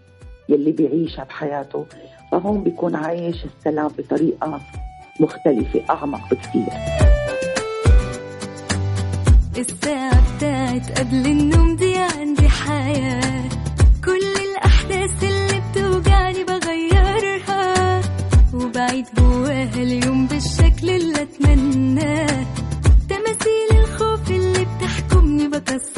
[0.49, 1.85] يلي بيعيشها بحياته.
[2.31, 4.61] فهون بيكون عايش السلام بطريقة
[5.19, 6.67] مختلفة أعمق بكثير.
[9.57, 13.22] الساعة بتاعت قبل النوم دي عندي حياة
[19.03, 22.45] وبعيد جواها اليوم بالشكل اللي أتمناه.
[23.09, 25.92] تماثيل الخوف اللي بتحكمني بكسرها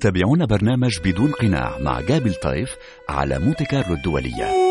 [0.00, 2.76] تتابعون برنامج بدون قناع مع جابل طيف
[3.08, 4.70] على مونتي كارلو الدولية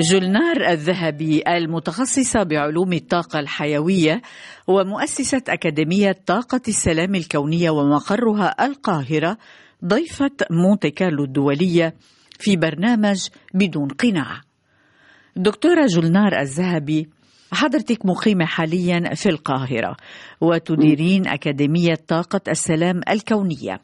[0.00, 4.22] جولنار الذهبي المتخصصة بعلوم الطاقة الحيوية
[4.66, 9.38] ومؤسسة أكاديمية طاقة السلام الكونية ومقرها القاهرة
[9.84, 11.94] ضيفة مونتي كارلو الدولية
[12.38, 14.40] في برنامج بدون قناع.
[15.36, 17.08] دكتورة جولنار الذهبي
[17.52, 19.96] حضرتك مقيمة حاليا في القاهرة
[20.40, 23.80] وتديرين أكاديمية طاقة السلام الكونية.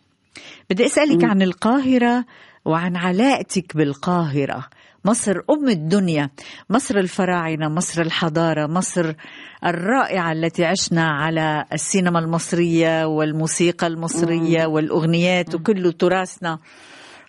[0.70, 2.24] بدي أسألك عن القاهرة
[2.64, 4.66] وعن علاقتك بالقاهرة.
[5.04, 6.30] مصر أم الدنيا
[6.70, 9.12] مصر الفراعنة مصر الحضارة مصر
[9.66, 16.58] الرائعة التي عشنا على السينما المصرية والموسيقى المصرية والأغنيات وكل تراثنا.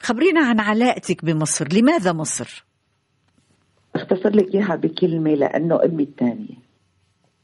[0.02, 1.68] خبرينا عن علاقتك بمصر.
[1.74, 2.69] لماذا مصر؟
[4.00, 6.56] اختصر لك إياها بكلمة لأنه أمي الثانية.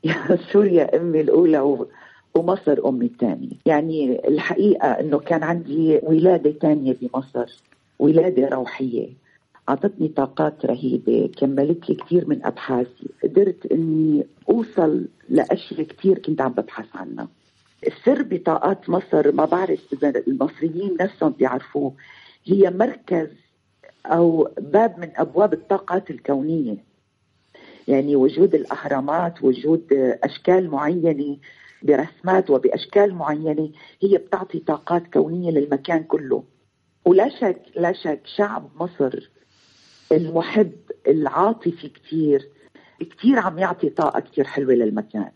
[0.52, 1.88] سوريا أمي الأولى و...
[2.36, 3.52] ومصر أمي الثانية.
[3.66, 7.62] يعني الحقيقة إنه كان عندي ولادة ثانية بمصر
[8.00, 9.10] ولادة روحية.
[9.70, 13.08] أعطتني طاقات رهيبة كملت لي كثير من أبحاثي.
[13.24, 17.28] قدرت إني أوصل لأشياء كثير كنت عم ببحث عنها.
[17.88, 21.94] السر بطاقات مصر ما بعرف إذا المصريين نفسهم بيعرفوه
[22.46, 23.28] هي مركز
[24.06, 26.78] أو باب من أبواب الطاقات الكونية.
[27.88, 31.38] يعني وجود الأهرامات وجود أشكال معينة
[31.84, 33.70] برسمات وبأشكال معينة
[34.04, 36.44] هي بتعطي طاقات كونية للمكان كله.
[37.06, 39.30] ولا شك لا شك شعب مصر
[40.12, 40.72] المحب
[41.08, 42.50] العاطفي كثير
[43.00, 45.32] كثير عم يعطي طاقة كثير حلوة للمكان.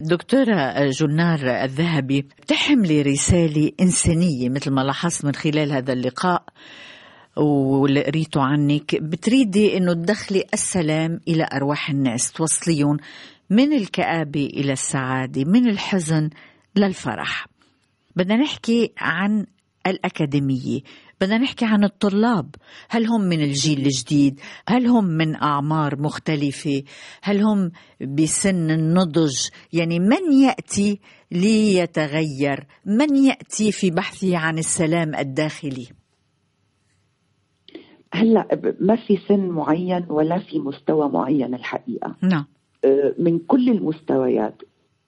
[0.00, 6.44] دكتورة جنار الذهبي بتحملي رسالة إنسانية مثل ما لاحظت من خلال هذا اللقاء.
[7.36, 12.96] واللي قريته عنك بتريدي إنه تدخلي السلام إلى أرواح الناس توصليهم
[13.50, 16.30] من الكآبة إلى السعادة من الحزن
[16.76, 17.46] للفرح.
[18.16, 19.46] بدنا نحكي عن
[19.86, 20.80] الأكاديمية
[21.20, 22.54] بدنا نحكي عن الطلاب.
[22.88, 26.82] هل هم من الجيل الجديد؟ هل هم من أعمار مختلفة؟
[27.22, 36.01] هل هم بسن النضج؟ يعني من يأتي ليتغير؟ من يأتي في بحثه عن السلام الداخلي؟
[38.12, 42.14] هلأ ما في سن معين ولا في مستوى معين الحقيقة.
[42.22, 42.44] نعم.
[43.18, 44.62] من كل المستويات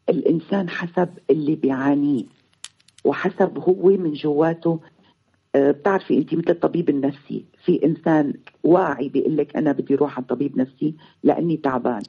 [0.09, 2.25] الإنسان حسب اللي بيعانيه
[3.05, 4.81] وحسب هو من جواته.
[5.57, 8.35] بتعرفي انت مثل الطبيب النفسي في إنسان
[8.65, 12.03] واعي بيقول لك أنا بدي أروح على طبيب نفسي لأني تعبان.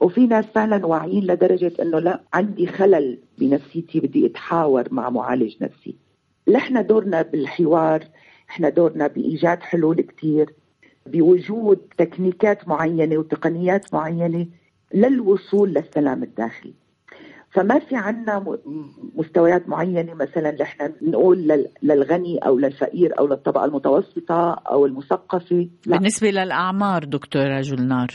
[0.00, 5.96] وفي ناس فعلا واعيين لدرجة إنه لا عندي خلل بنفسيتي بدي أتحاور مع معالج نفسي.
[6.48, 8.04] نحن دورنا بالحوار
[8.52, 10.54] إحنا دورنا بإيجاد حلول كتير
[11.06, 14.46] بوجود تكنيكات معينة وتقنيات معينة
[14.94, 16.74] للوصول للسلام الداخلي.
[17.50, 18.58] فما في عنا
[19.14, 25.68] مستويات معينة مثلا نحن نقول للغني أو للفقير أو للطبقة المتوسطة أو المثقفة.
[25.86, 25.96] لا.
[25.96, 28.08] بالنسبة للأعمار دكتورة جولنار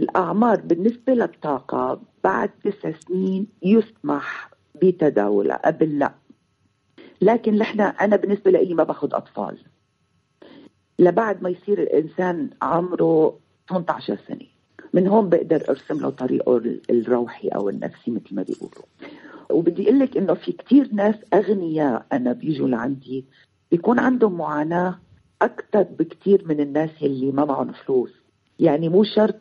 [0.00, 4.50] الأعمار بالنسبة للطاقة بعد تسع سنين يسمح
[4.82, 5.60] بتداولها.
[5.64, 6.19] قبل لا.
[7.20, 9.58] لكن نحن أنا بالنسبة لي ما باخذ أطفال.
[10.98, 14.46] لبعد ما يصير الإنسان عمره 18 سنة
[14.94, 18.84] من هون بقدر أرسم له طريقه الروحي أو النفسي مثل ما بيقولوا.
[19.50, 23.24] وبدي أقول لك إنه في كثير ناس أغنياء أنا بيجوا لعندي
[23.70, 24.98] بيكون عندهم معاناة
[25.42, 28.19] أكثر بكثير من الناس اللي ما معهم فلوس.
[28.60, 29.36] يعني مو شرط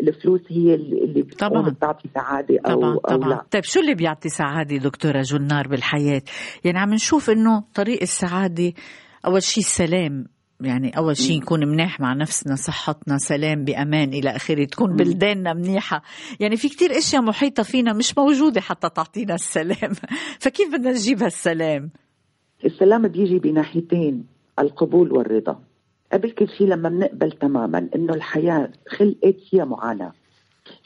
[0.00, 1.70] الفلوس هي اللي طبعا.
[1.70, 3.44] بتعطي سعادة أو طبعا طبعا لا.
[3.50, 6.22] طيب شو اللي بيعطي سعادة دكتورة جنار بالحياة؟
[6.64, 8.72] يعني عم نشوف إنه طريق السعادة
[9.26, 10.26] أول شيء السلام
[10.60, 14.64] يعني أول شيء نكون منيح مع نفسنا صحتنا سلام بأمان إلى آخره.
[14.64, 16.02] تكون بلداننا منيحة.
[16.40, 19.92] يعني في كتير أشياء محيطة فينا مش موجودة حتى تعطينا السلام.
[20.42, 21.90] فكيف بدنا نجيب هالسلام؟
[22.64, 24.26] السلام بيجي بناحيتين
[24.58, 25.60] القبول والرضا.
[26.14, 30.12] قبل كل شيء لما بنقبل تماما إنه الحياة خلقت فيها معاناة.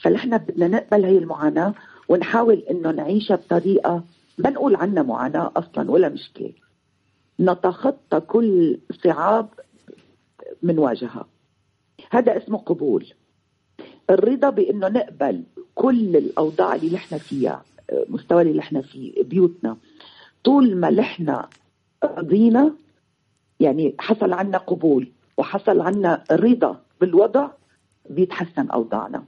[0.01, 1.73] فنحن بدنا نقبل هي المعاناة
[2.09, 4.03] ونحاول إنه نعيشها بطريقة
[4.37, 6.53] ما نقول عنا معاناة أصلا ولا مشكلة.
[7.39, 9.49] نتخطى كل صعاب
[10.63, 11.27] منواجهها
[12.11, 13.13] هذا اسمه قبول.
[14.09, 15.43] الرضا بإنه نقبل
[15.75, 17.63] كل الأوضاع اللي نحن فيها
[18.09, 19.77] مستوى اللي نحن فيه بيوتنا.
[20.43, 21.41] طول ما نحن
[22.03, 22.73] رضينا
[23.59, 25.11] يعني حصل عنا قبول.
[25.39, 27.49] وحصل عنا رضا بالوضع
[28.09, 29.23] بيتحسن أوضاعنا.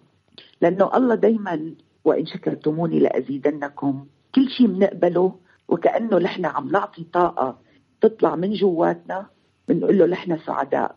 [0.61, 4.05] لأنه الله دائما وإن شكرتموني لأزيدنكم.
[4.35, 5.35] كل شيء بنقبله
[5.67, 7.57] وكأنه نحن عم نعطي طاقة
[8.01, 9.25] تطلع من جواتنا
[9.67, 10.95] بنقول له نحن سعداء.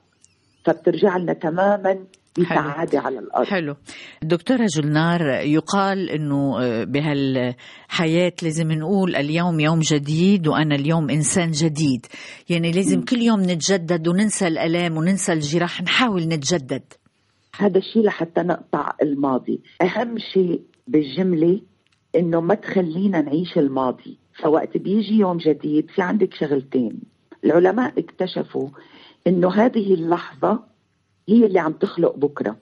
[0.65, 2.05] فبترجع لنا تماما
[2.39, 3.47] بسعادة على الأرض.
[3.47, 3.75] حلو.
[4.23, 12.07] دكتورة جلنار يقال أنه بهالحياة لازم نقول اليوم يوم جديد وأنا اليوم إنسان جديد.
[12.49, 13.05] يعني لازم.
[13.05, 16.83] كل يوم نتجدد وننسى الألام وننسى الجراح نحاول نتجدد.
[17.57, 19.61] هذا الشيء لحتى نقطع الماضي.
[19.83, 21.61] أهم شيء بالجملة
[22.17, 24.19] إنه ما تخلينا نعيش الماضي.
[24.43, 27.01] فوقت بيجي يوم جديد في عندك شغلتين.
[27.45, 28.69] العلماء اكتشفوا
[29.27, 30.74] إنه هذه اللحظة
[31.29, 32.57] هي اللي عم تخلق بكرة.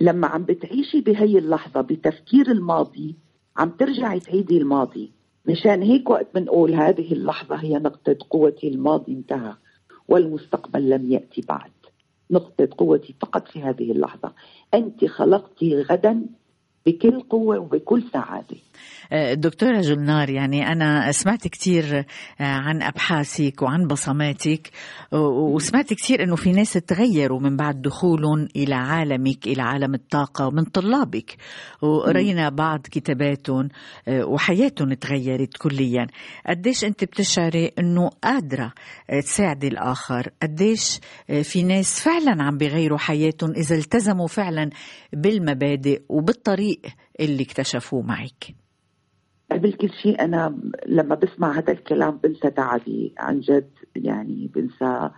[0.00, 3.16] لما عم بتعيشي بهي اللحظة بتفكير الماضي
[3.56, 5.12] عم ترجعي تعيدي الماضي.
[5.46, 9.54] مشان هيك وقت بنقول هذه اللحظة هي نقطة قوتي الماضي انتهى
[10.08, 11.70] والمستقبل لم يأتي بعد.
[12.30, 14.32] نقطة قوتي فقط في هذه اللحظة.
[14.74, 16.26] أنت خلقتي غدا
[16.86, 18.56] بكل قوة وبكل سعادة.
[18.56, 18.71] آه،
[19.34, 22.04] دكتورة جلنار يعني أنا سمعت كثير آه،
[22.40, 24.70] عن أبحاثك وعن بصماتك
[25.54, 30.64] وسمعت كثير أنه في ناس تغيروا من بعد دخولهم إلى عالمك إلى عالم الطاقة من
[30.64, 31.36] طلابك.
[31.82, 33.68] وقرينا بعض كتاباتهم
[34.08, 36.06] آه، وحياتهم تغيرت كليا.
[36.46, 38.72] قديش أنت بتشعري أنه قادرة
[39.22, 41.00] تساعدي الآخر؟ قديش
[41.42, 44.70] في ناس فعلا عم بيغيروا حياتهم إذا التزموا فعلا
[45.12, 46.80] بالمبادئ وبالطريق
[47.24, 48.54] اللي اكتشفوه معك؟
[49.52, 53.14] قبل كل شيء أنا لما بسمع هذا الكلام بنسى تعبي.
[53.18, 55.10] عن جد يعني بنسى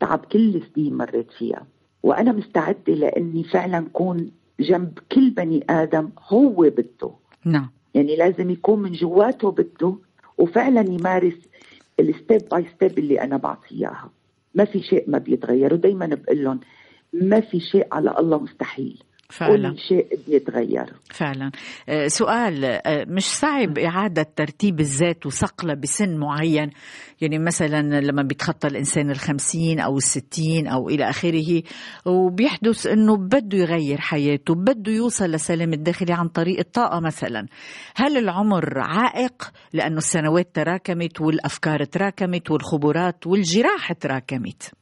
[0.00, 1.66] تعب كل سنين مريت فيها.
[2.02, 4.30] وأنا مستعدة لأني فعلا كون
[4.60, 7.10] جنب كل بني آدم هو بده.
[7.44, 7.70] نعم.
[7.94, 9.96] يعني لازم يكون من جواته بده
[10.38, 11.38] وفعلا يمارس
[12.00, 14.10] ال step by step اللي أنا بعطيه إياها.
[14.54, 15.74] ما في شيء ما بيتغير.
[15.74, 16.60] ودائما بقول لهم
[17.12, 19.02] ما في شيء على الله مستحيل.
[19.30, 19.70] فعلا.
[19.70, 20.92] كل شيء بيتغير.
[21.10, 21.50] فعلا.
[21.88, 26.70] آه، سؤال آه، مش صعب إعادة ترتيب الذات وصقله بسن معين؟
[27.20, 31.62] يعني مثلا لما بيتخطى الإنسان الخمسين أو الستين أو إلى آخره
[32.06, 37.46] وبيحدث أنه بده يغير حياته بده يوصل لسلام الداخلي عن طريق الطاقة مثلا.
[37.96, 44.72] هل العمر عائق لأنه السنوات تراكمت والأفكار تراكمت والخبرات والجراح تراكمت؟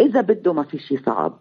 [0.00, 1.40] إذا بده ما في شيء صعب.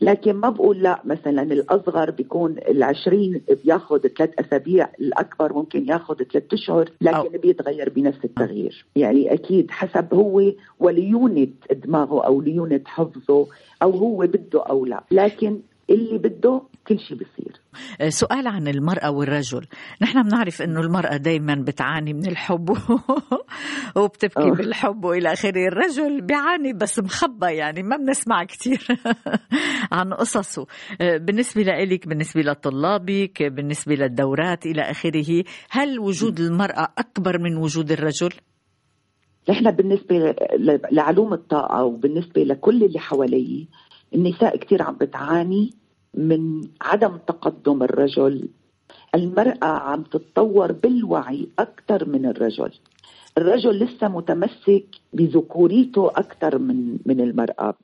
[0.00, 6.52] لكن ما بقول لا مثلا الأصغر بيكون العشرين بياخذ ثلاث أسابيع الأكبر ممكن ياخذ ثلاث
[6.52, 7.40] أشهر لكن أو.
[7.42, 10.42] بيتغير بنفس التغيير يعني أكيد حسب هو
[10.78, 13.46] وليونة دماغه أو ليونة حفظه
[13.82, 15.60] أو هو بده أو لا لكن
[15.90, 17.60] اللي بده كل شيء بصير
[18.00, 19.66] آه، سؤال عن المرأة والرجل
[20.02, 22.70] نحن بنعرف أنه المرأة دايما بتعاني من الحب
[23.96, 24.56] وبتبكي أوه.
[24.56, 28.86] بالحب وإلى آخره الرجل بيعاني بس مخبى يعني ما بنسمع كثير
[29.92, 30.66] عن قصصه
[31.00, 37.92] آه، بالنسبة لإلك بالنسبة لطلابك بالنسبة للدورات إلى آخره هل وجود المرأة أكبر من وجود
[37.92, 38.30] الرجل؟
[39.50, 40.34] نحن بالنسبة
[40.92, 43.68] لعلوم الطاقة وبالنسبة لكل اللي حوالي
[44.14, 45.79] النساء كثير عم بتعاني
[46.14, 48.48] من عدم تقدم الرجل.
[49.14, 52.72] المرأة عم تتطور بالوعي أكثر من الرجل.
[53.38, 57.74] الرجل لسه متمسك بذكوريته أكثر من من المرأة.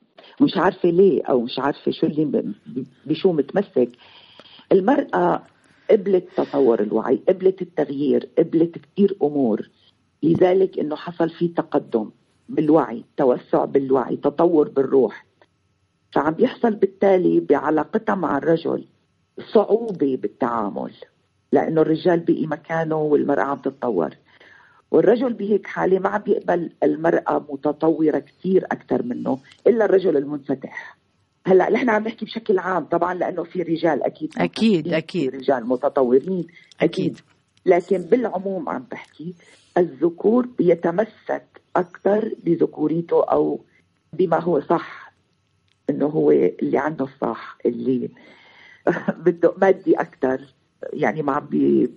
[0.41, 2.53] مش عارفة ليه أو مش عارفة شو اللي
[3.05, 3.89] بشو متمسك.
[4.71, 5.43] المرأة
[5.91, 9.69] قبلت تطور الوعي قبلت التغيير قبلت كثير أمور.
[10.23, 12.09] لذلك إنه حصل في تقدم
[12.49, 15.26] بالوعي توسع بالوعي تطور بالروح.
[16.11, 18.85] فعم بيحصل بالتالي بعلاقتها مع الرجل
[19.53, 20.93] صعوبة بالتعامل
[21.51, 24.09] لأنه الرجال بقي مكانه والمرأة عم تتطور.
[24.91, 30.97] والرجل بهيك حالة ما عم بيقبل المرأة متطورة كثير أكثر منه إلا الرجل المنفتح.
[31.45, 35.35] هلأ نحن عم نحكي بشكل عام طبعا لأنه في رجال أكيد أكيد أكيد.
[35.35, 36.47] رجال متطورين
[36.81, 37.19] أكيد, أكيد.
[37.65, 39.33] لكن بالعموم عم بحكي
[39.77, 41.45] الذكور بيتمسك
[41.75, 43.59] أكثر بذكوريته أو
[44.13, 45.06] بما هو صح.
[45.89, 48.09] انه هو اللي عنده الصح اللي
[49.25, 50.41] بده مادي أكثر
[50.93, 51.47] يعني ما عم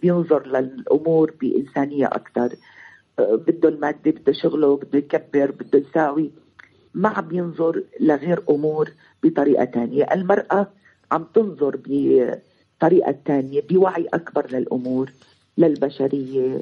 [0.03, 2.57] بينظر للأمور بإنسانية أكثر
[3.19, 6.31] بده المادة بده شغله بده يكبر بده يساوي.
[6.95, 8.91] ما عم ينظر لغير أمور
[9.23, 10.67] بطريقة ثانية، المرأة
[11.13, 15.11] عم تنظر بطريقة ثانية بوعي أكبر للأمور
[15.59, 16.61] للبشرية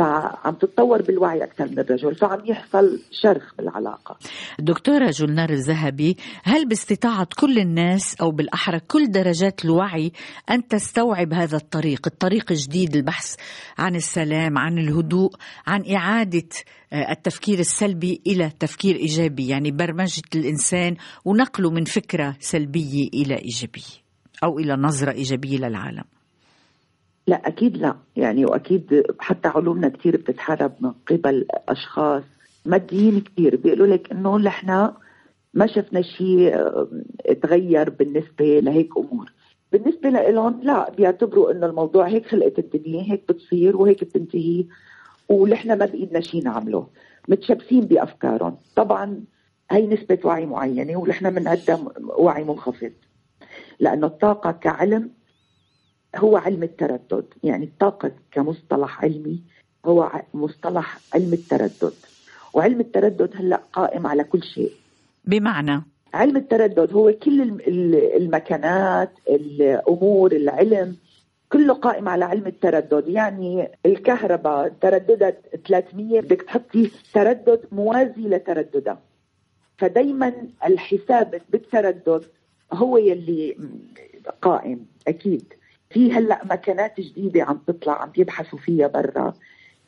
[0.00, 4.16] فعم تتطور بالوعي أكثر من الرجل فعم يحصل شرخ بالعلاقة.
[4.58, 10.12] دكتورة جولنار الذهبي هل باستطاعة كل الناس أو بالأحرى كل درجات الوعي
[10.50, 13.36] أن تستوعب هذا الطريق؟ الطريق الجديد البحث
[13.78, 15.30] عن السلام عن الهدوء
[15.66, 16.48] عن إعادة
[16.92, 24.00] آه، التفكير السلبي إلى تفكير إيجابي يعني برمجة الإنسان ونقله من فكرة سلبية إلى إيجابية
[24.44, 26.04] أو إلى نظرة إيجابية للعالم.
[27.30, 27.96] لا أكيد لا.
[28.16, 32.22] يعني وأكيد حتى علومنا كثير بتتحارب من قبل أشخاص
[32.66, 34.92] ماديين كثير بيقولوا لك إنه نحن
[35.54, 36.56] ما شفنا شيء
[37.42, 39.32] تغير بالنسبة لهيك أمور.
[39.72, 44.64] بالنسبة لهم لا بيعتبروا إنه الموضوع هيك خلقت الدنيا هيك بتصير وهيك بتنتهي
[45.28, 46.86] ونحن ما بإيدنا شيء نعمله.
[47.28, 48.56] متشبثين بأفكارهم.
[48.76, 49.24] طبعا
[49.70, 52.92] هي نسبة وعي معينة ونحن بنقدم وعي منخفض.
[53.80, 55.10] لأنه الطاقة كعلم
[56.16, 59.40] هو علم التردد يعني الطاقة كمصطلح علمي
[59.86, 61.92] هو مصطلح علم التردد.
[62.54, 64.72] وعلم التردد هلأ قائم على كل شيء.
[65.24, 65.82] بمعنى؟
[66.14, 67.60] علم التردد هو كل
[68.16, 70.96] المكانات الأمور العلم
[71.52, 73.08] كله قائم على علم التردد.
[73.08, 75.36] يعني الكهرباء ترددت
[75.68, 79.00] 300 بدك تحطي تردد موازي لترددها
[79.78, 80.32] فدايما
[80.66, 82.24] الحساب بالتردد
[82.72, 83.56] هو يلي
[84.42, 85.54] قائم أكيد.
[85.90, 89.34] في هلأ مكانات جديدة عم تطلع عم يبحثوا فيها برا.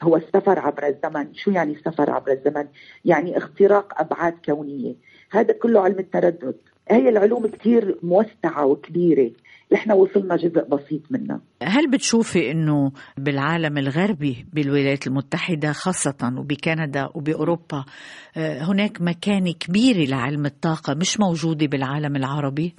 [0.03, 1.35] هو السفر عبر الزمن.
[1.35, 2.67] شو يعني السفر عبر الزمن؟
[3.05, 4.95] يعني اختراق أبعاد كونية.
[5.31, 6.57] هذا كله علم التردد.
[6.91, 9.31] هي العلوم كثير موسعة وكبيرة.
[9.73, 11.41] نحن وصلنا جزء بسيط منها.
[11.63, 17.85] هل بتشوفي إنه بالعالم الغربي بالولايات المتحدة خاصة وبكندا وبأوروبا
[18.37, 22.75] آه، هناك مكانه كبيره لعلم الطاقة مش موجودة بالعالم العربي؟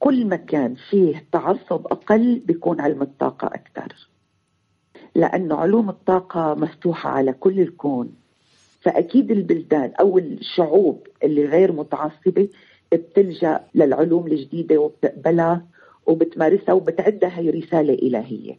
[0.00, 4.08] كل مكان فيه تعصب أقل بيكون علم الطاقة أكثر.
[5.14, 8.14] لأنه علوم الطاقة مفتوحة على كل الكون.
[8.80, 12.48] فأكيد البلدان أو الشعوب اللي غير متعصبة
[12.92, 15.66] بتلجأ للعلوم الجديدة وبتقبلها
[16.06, 18.58] وبتمارسها وبتعدها هي رسالة إلهية.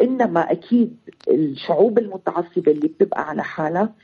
[0.00, 0.96] إنما أكيد
[1.28, 3.94] الشعوب المتعصبة اللي بتبقى على حالها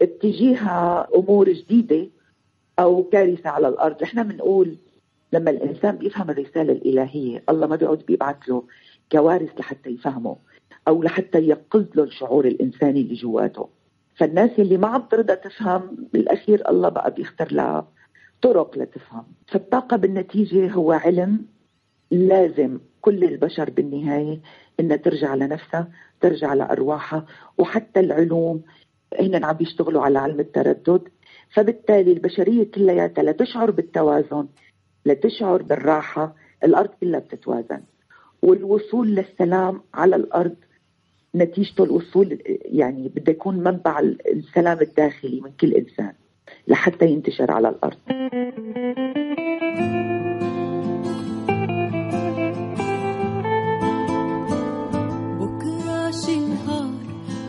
[0.00, 2.06] بتجيها أمور جديدة
[2.78, 4.02] أو كارثة على الأرض.
[4.02, 4.76] نحن بنقول
[5.32, 8.62] لما الإنسان بيفهم الرسالة الإلهية الله ما بيقعد بيبعث له
[9.12, 10.36] كوارث لحتى يفهمه
[10.88, 13.68] أو لحتى يقظ له الشعور الإنساني اللي جواته.
[14.16, 17.88] فالناس اللي ما عم ترضى تفهم بالأخير الله بقى بيختار لها
[18.42, 19.24] طرق لتفهم.
[19.46, 21.46] فالطاقة بالنتيجة هو علم
[22.10, 24.40] لازم كل البشر بالنهاية
[24.80, 25.88] إنها ترجع لنفسها
[26.20, 27.26] ترجع لأرواحها
[27.58, 28.62] وحتى العلوم.
[29.20, 31.08] هن عم بيشتغلوا على علم التردد.
[31.54, 34.48] فبالتالي البشرية كلياتها لتشعر بالتوازن
[35.08, 36.34] لتشعر بالراحة
[36.64, 37.80] الأرض كلها بتتوازن.
[38.42, 40.56] والوصول للسلام على الأرض
[41.34, 44.00] نتيجته الوصول يعني بده يكون منبع
[44.34, 46.12] السلام الداخلي من كل إنسان
[46.68, 47.96] لحتى ينتشر على الأرض.
[55.40, 56.94] بكرة شي نهار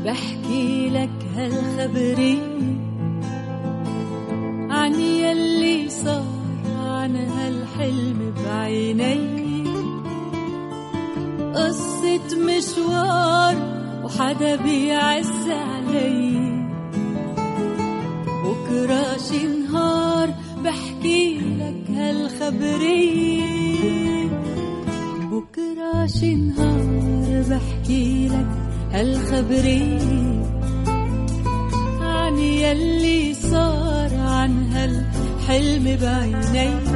[0.05, 2.59] بحكي لك هالخبرية
[4.69, 6.38] عن يلي صار.
[7.09, 9.63] عن هالحلم بعيني.
[11.55, 13.55] قصة مشوار
[14.03, 16.49] وحدا بيعز علي.
[18.45, 20.29] بكرة شي نهار
[20.63, 23.49] بحكي لك هالخبرية
[25.31, 28.51] بكرة شي نهار بحكي لك
[28.91, 30.45] هالخبرية
[32.01, 36.88] عن يلي صار عن هالخبرية حلم بعيني.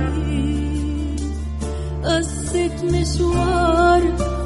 [2.06, 4.04] قصة مشوار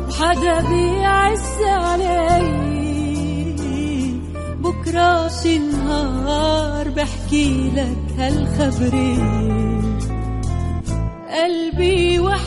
[0.10, 2.78] وحدا بيعز علي.
[4.60, 9.48] بكرة شي نهار بحكي لك هالخبرية
[11.30, 12.47] قلبي وحدار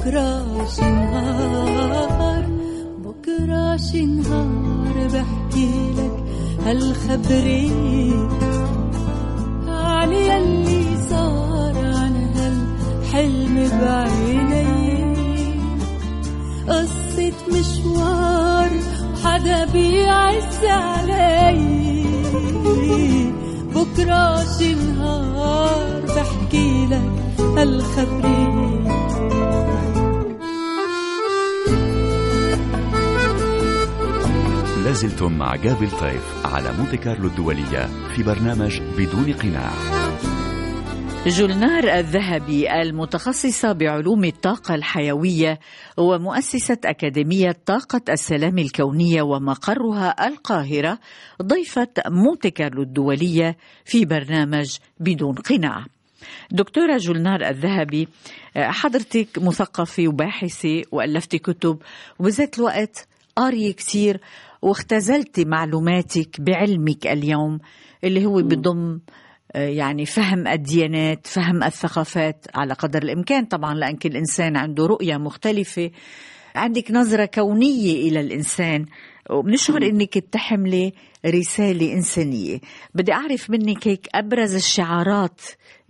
[0.00, 2.44] بكرة شي نهار
[3.04, 6.24] بكرة شي نهار بحكي لك
[6.66, 8.28] هالخبرية
[9.68, 14.90] عن يلي صار عن هالحلم بعيني.
[16.68, 18.70] قصة مشوار
[19.24, 22.04] حدا بيعز علي.
[23.74, 28.69] بكرة شي نهار بحكي لك هالخبرية
[34.90, 39.72] لازلتم مع جابل طيف على مونتي كارلو الدولية في برنامج بدون قناع.
[41.26, 45.60] جولنار الذهبي المتخصصة بعلوم الطاقة الحيوية
[45.96, 50.98] ومؤسسة أكاديمية طاقة السلام الكونية ومقرها القاهرة
[51.42, 55.84] ضيفة مونتي كارلو الدولية في برنامج بدون قناع.
[56.50, 58.08] دكتورة جولنار الذهبي
[58.56, 61.78] حضرتك مثقفة وباحثة وألفتي كتب
[62.18, 64.20] وبذات الوقت قارية كثير
[64.62, 67.58] واختزلتي معلوماتك بعلمك اليوم
[68.04, 69.00] اللي هو بضم
[69.54, 73.44] يعني فهم الديانات فهم الثقافات على قدر الإمكان.
[73.44, 75.90] طبعا لأن كل إنسان عنده رؤية مختلفة.
[76.54, 78.86] عندك نظرة كونية إلى الإنسان.
[79.30, 80.92] وبنشعر إنك بتحملي
[81.26, 82.60] رسالة إنسانية.
[82.94, 85.40] بدي أعرف منك هيك أبرز الشعارات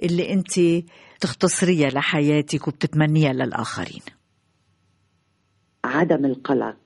[0.03, 0.85] اللي أنت
[1.21, 4.03] تختصريها لحياتك وبتتمنيها للآخرين.
[5.85, 6.77] عدم القلق.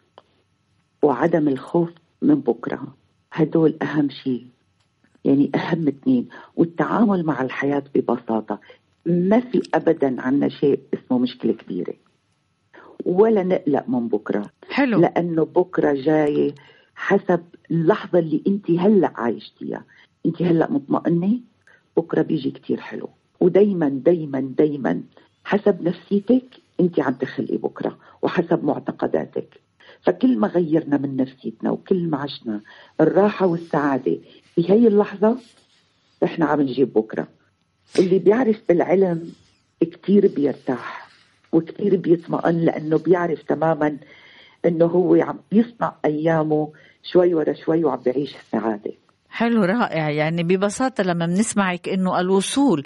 [1.04, 1.90] وعدم الخوف
[2.22, 2.94] من بكرة.
[3.32, 4.46] هدول أهم شيء.
[5.24, 8.60] يعني أهم اثنين والتعامل مع الحياة ببساطة.
[9.06, 11.94] ما في أبدا عنا شيء اسمه مشكلة كبيرة.
[13.04, 14.50] ولا نقلق من بكرة.
[14.70, 15.00] حلو.
[15.00, 16.54] لأنه بكرة جاي
[16.94, 19.84] حسب اللحظة اللي أنت هلأ عايشتيها.
[20.26, 21.40] أنت هلأ مطمئنة؟
[21.96, 23.08] بكرة بيجي كتير حلو.
[23.40, 25.02] ودايما دايما دايما
[25.44, 26.44] حسب نفسيتك
[26.80, 27.98] أنت عم تخلقي بكرة.
[28.22, 29.63] وحسب معتقداتك.
[30.06, 32.60] فكل ما غيرنا من نفسيتنا وكل ما عشنا
[33.00, 34.18] الراحة والسعادة
[34.54, 35.36] في هي اللحظة
[36.24, 37.28] إحنا عم نجيب بكرة.
[37.98, 39.32] اللي بيعرف بالعلم
[39.80, 41.08] كتير بيرتاح
[41.52, 43.96] وكتير بيطمئن لأنه بيعرف تماما
[44.66, 48.92] إنه هو عم بيصنع أيامه شوي ورا شوي وعم بيعيش السعادة.
[49.28, 50.10] حلو رائع.
[50.10, 52.82] يعني ببساطة لما بنسمعك إنه الوصول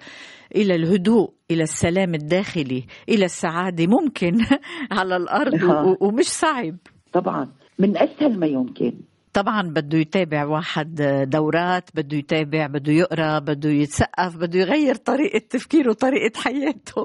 [0.56, 4.38] إلى الهدوء إلى السلام الداخلي إلى السعادة ممكن
[4.98, 5.86] على الأرض آه.
[5.86, 6.76] و- ومش صعب.
[7.20, 7.48] طبعا.
[7.78, 8.92] من أسهل ما يمكن.
[9.32, 10.94] طبعا بده يتابع واحد
[11.30, 17.04] دورات بده يتابع بده يقرأ بده يتثقف بده يغير طريقة تفكيره وطريقة حياته.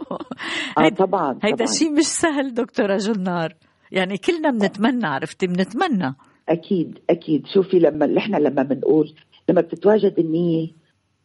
[0.80, 1.68] هيدا- طبعا هيدا طبعا.
[1.68, 3.54] شيء مش سهل دكتورة جنار
[3.92, 6.16] يعني كلنا بنتمنى عرفتي؟ بنتمنى.
[6.50, 7.48] أكيد أكيد.
[7.54, 9.14] شوفي لما إحنا لما بنقول
[9.50, 10.68] لما بتتواجد النية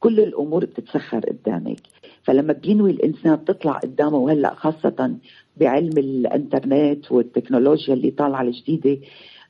[0.01, 1.81] كل الأمور بتتسخر قدامك.
[2.23, 5.17] فلما بينوي الإنسان بتطلع قدامه وهلأ خاصة
[5.61, 9.01] بعلم الانترنت والتكنولوجيا اللي طالعة الجديدة.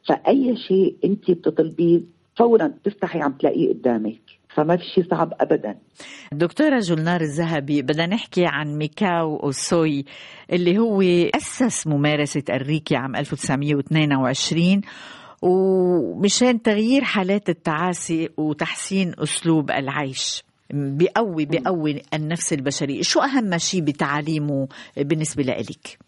[0.09, 2.01] فأي شيء أنت بتطلبيه
[2.37, 4.21] فورا بتفتحي عم تلاقيه قدامك.
[4.55, 5.79] فما في شيء صعب ابدا.
[6.33, 10.05] دكتورة جولنار الذهبي بدنا نحكي عن ميكاو أوسوي
[10.53, 11.03] اللي هو
[11.35, 14.81] أسس ممارسة الريكي عام 1922
[15.43, 20.48] ومشان تغيير حالات التعاسي وتحسين أسلوب العيش.
[20.71, 25.99] بيقوي بيقوي النفس البشرية شو أهم شيء بتعاليمه بالنسبة لإلك؟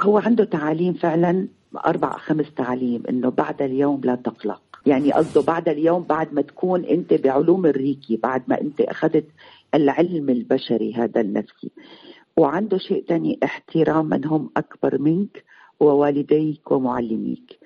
[0.00, 1.48] هو عنده تعاليم فعلا
[1.86, 4.62] أربع خمس تعاليم إنه بعد اليوم لا تقلق.
[4.86, 9.26] يعني قصده بعد اليوم بعد ما تكون أنت بعلوم الريكي بعد ما أنت أخذت
[9.74, 11.70] العلم البشري هذا النفسي.
[12.36, 15.44] وعنده شيء تاني احترام من هم أكبر منك
[15.80, 17.58] ووالديك ومعلميك.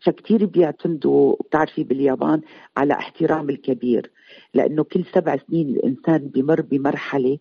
[0.00, 2.40] فكتير بيعتمدوا بتعرفي باليابان
[2.76, 4.10] على احترام الكبير.
[4.54, 7.38] لأنه كل سبع سنين الإنسان بمر بمرحلة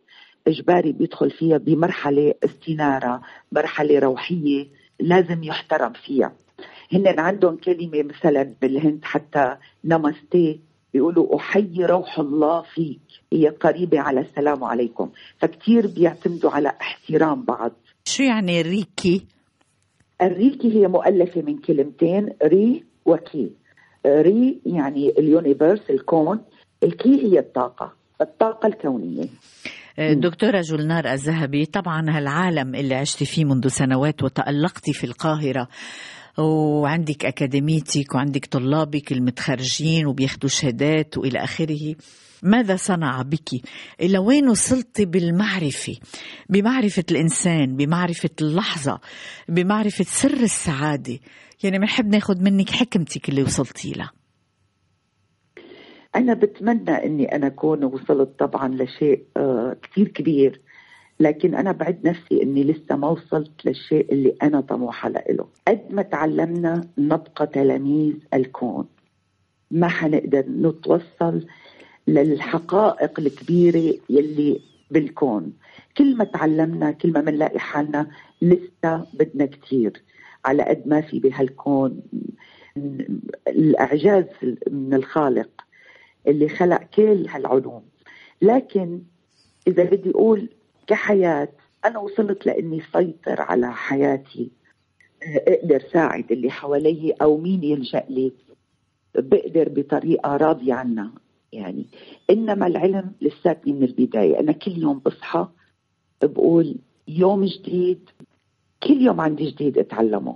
[0.48, 4.68] إجباري بيدخل فيها بمرحلة استنارة مرحلة روحية
[5.00, 6.34] لازم يحترم فيها.
[6.94, 9.56] هن عندهم كلمة مثلا بالهند حتى
[9.86, 10.60] نمستي
[10.94, 13.02] بيقولوا أحيي روح الله فيك.
[13.34, 15.10] هي قريبة على السلام عليكم.
[15.38, 17.72] فكتير بيعتمدوا على احترام بعض.
[18.06, 19.26] شو يعني الريكي؟
[20.22, 23.52] الريكي هي مؤلفة من كلمتين ري وكي.
[24.06, 26.42] ري يعني ال universe الكون.
[26.84, 29.28] الكي هي الطاقة الطاقة الكونية.
[30.00, 35.68] دكتورة جولنار الذهبي طبعا هالعالم اللي عشتي فيه منذ سنوات وتألقتي في القاهرة
[36.38, 41.96] وعندك أكاديميتك وعندك طلابك المتخرجين وبياخدوا شهادات وإلى آخره.
[42.44, 43.50] ماذا صنع بك؟
[44.02, 45.96] إلى وين وصلت بالمعرفة؟
[46.50, 49.00] بمعرفة الإنسان بمعرفة اللحظة
[49.50, 51.20] بمعرفة سر السعادة؟
[51.64, 54.12] يعني بنحب ناخد منك حكمتك اللي وصلتي لها.
[56.16, 60.62] أنا بتمنى إني أنا أكون وصلت طبعا لشيء آه كثير كبير
[61.20, 65.48] لكن أنا بعد نفسي إني لسه ما وصلت للشيء اللي أنا طموحة له.
[65.68, 68.86] قد ما تعلمنا نبقى تلاميذ الكون
[69.72, 71.46] ما حنقدر نتوصل
[72.08, 74.60] للحقائق الكبيرة يلي
[74.92, 75.54] بالكون.
[75.98, 78.08] كل ما تعلمنا كل ما بنلاقي حالنا
[78.42, 80.02] لسه بدنا كثير
[80.46, 82.02] على قد ما في بهالكون
[83.48, 84.26] الإعجاز
[84.72, 85.50] من الخالق.
[86.28, 87.84] اللي خلق كل هالعلوم.
[88.42, 89.02] لكن
[89.68, 90.50] إذا بدي أقول
[90.88, 91.50] كحياة
[91.86, 94.52] أنا وصلت لإني سيطر على حياتي.
[95.24, 98.32] أقدر ساعد اللي حوالي أو مين يلجأ لي.
[99.16, 101.12] بقدر بطريقة راضية عنها.
[101.54, 101.86] يعني
[102.30, 104.40] إنما العلم لساتني من البداية.
[104.40, 105.48] أنا كل يوم بصحى
[106.24, 106.76] بقول
[107.08, 108.10] يوم جديد
[108.84, 110.36] كل يوم عندي جديد أتعلمه.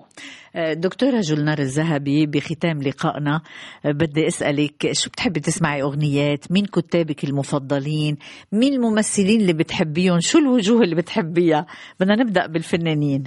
[0.57, 3.41] دكتورة جولنار الذهبي بختام لقائنا.
[3.85, 8.17] بدي أسألك شو بتحبي تسمعي أغنيات؟ مين كتابك المفضلين؟
[8.51, 11.65] مين الممثلين اللي بتحبيهم؟ شو الوجوه اللي بتحبيها؟
[11.99, 13.23] بدنا نبدأ بالفنانين.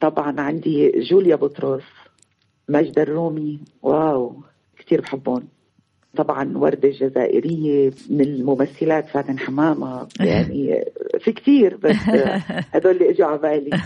[0.00, 1.82] طبعا عندي جوليا بطرس
[2.68, 3.60] مجد الرومي.
[3.82, 4.42] واو
[4.78, 5.48] كثير بحبهم.
[6.16, 10.08] طبعا وردة الجزائرية من الممثلات فاتن حمامة.
[10.20, 10.84] يعني
[11.20, 11.96] في كثير بس
[12.74, 13.70] هدول اللي إجوا على بالي.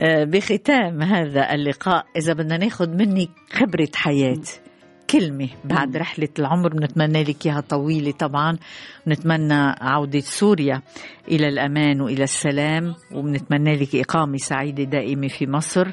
[0.00, 2.06] بختام هذا اللقاء.
[2.16, 4.42] إذا بدنا ناخذ منك خبرة حياة
[5.10, 8.56] كلمة بعد رحلة العمر بنتمنى لك إياها طويلة طبعا.
[9.06, 10.82] بنتمنى عودة سوريا
[11.28, 15.92] إلى الأمان وإلى السلام وبنتمنى لك إقامة سعيدة دائمة في مصر.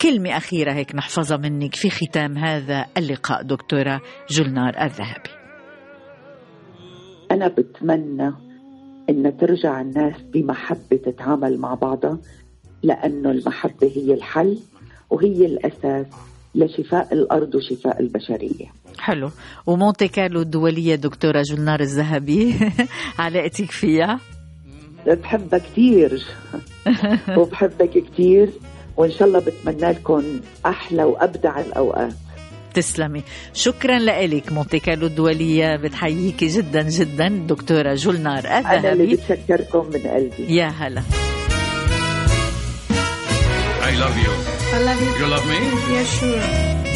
[0.00, 5.30] كلمة أخيرة هيك نحفظها منك في ختام هذا اللقاء دكتورة جلنار الذهبي.
[7.30, 8.32] أنا بتمنى
[9.10, 12.18] إن ترجع الناس بمحبة تتعامل مع بعضها.
[12.86, 14.58] لأنه المحبة هي الحل
[15.10, 16.06] وهي الأساس
[16.54, 18.66] لشفاء الأرض وشفاء البشرية.
[18.98, 19.30] حلو.
[19.66, 22.54] ومونتي كارلو الدولية دكتورة جلنار الذهبي
[23.18, 24.20] علاقتك فيها؟
[25.06, 26.24] بحبها كثير
[27.38, 28.50] وبحبك كثير
[28.96, 30.22] وإن شاء الله بتمنى لكم
[30.66, 32.12] أحلى وأبدع الأوقات.
[32.74, 33.22] تسلمي.
[33.54, 35.76] شكرا لك مونتي كارلو الدولية.
[35.76, 40.54] بتحييك جدا جدا دكتورة جلنار الذهبي أنا اللي بتشكركم من قلبي.
[40.56, 41.02] يا هلا.
[43.88, 44.32] I love you.
[44.74, 45.12] I love you.
[45.16, 45.58] You love me?
[45.94, 46.95] Yeah, sure.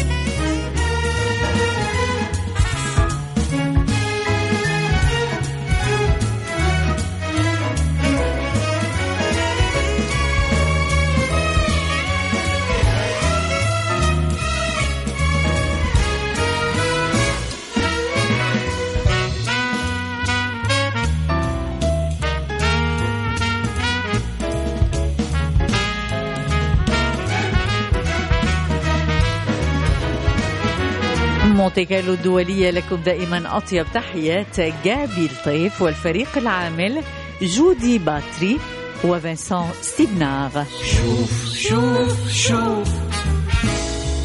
[31.71, 33.57] مونتي كارلو الدولية لكم دائما.
[33.57, 37.03] أطيب تحيات جابي الطيف والفريق العامل
[37.41, 38.59] جودي باتري
[39.03, 40.65] وفنسان ستيبنار.
[40.83, 42.89] شوف شوف شوف.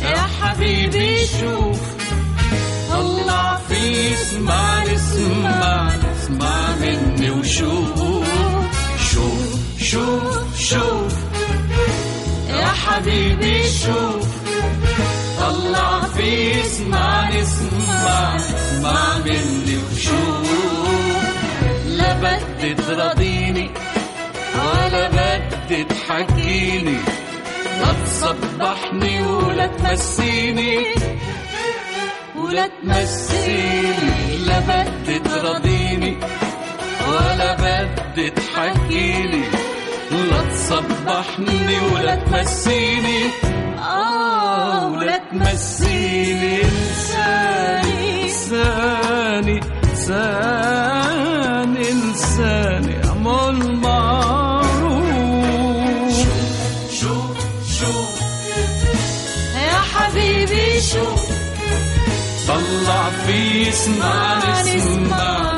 [0.03, 1.80] يا حبيبي شوف.
[2.90, 8.26] طلع في اسمعني اسمعني اسمع مني وشوف.
[9.12, 11.14] شوف شوف شوف.
[12.49, 14.45] يا حبيبي شوف.
[15.47, 20.51] طلع في اسمعني اسمعني اسمع مني وشوف.
[21.86, 23.70] لا بدي تراضيني
[24.57, 26.99] ولا بدي تحكيني
[27.80, 30.94] لا تصبحني ولا تمسيني.
[32.36, 36.16] ولا تمسيني لا بدي تراضيني
[37.09, 39.44] ولا بدي تحكيني
[40.11, 43.20] لا تصبحني ولا تمسيني.
[43.78, 46.62] آه ولا تمسيني.
[46.62, 52.94] إنساني إنساني إنساني إنساني.
[53.04, 55.07] أعمل معروف.
[57.00, 57.36] شوف
[57.78, 58.14] شوف
[59.54, 61.22] يا حبيبي شوف
[62.48, 65.55] طلع في اسمعني اسمعني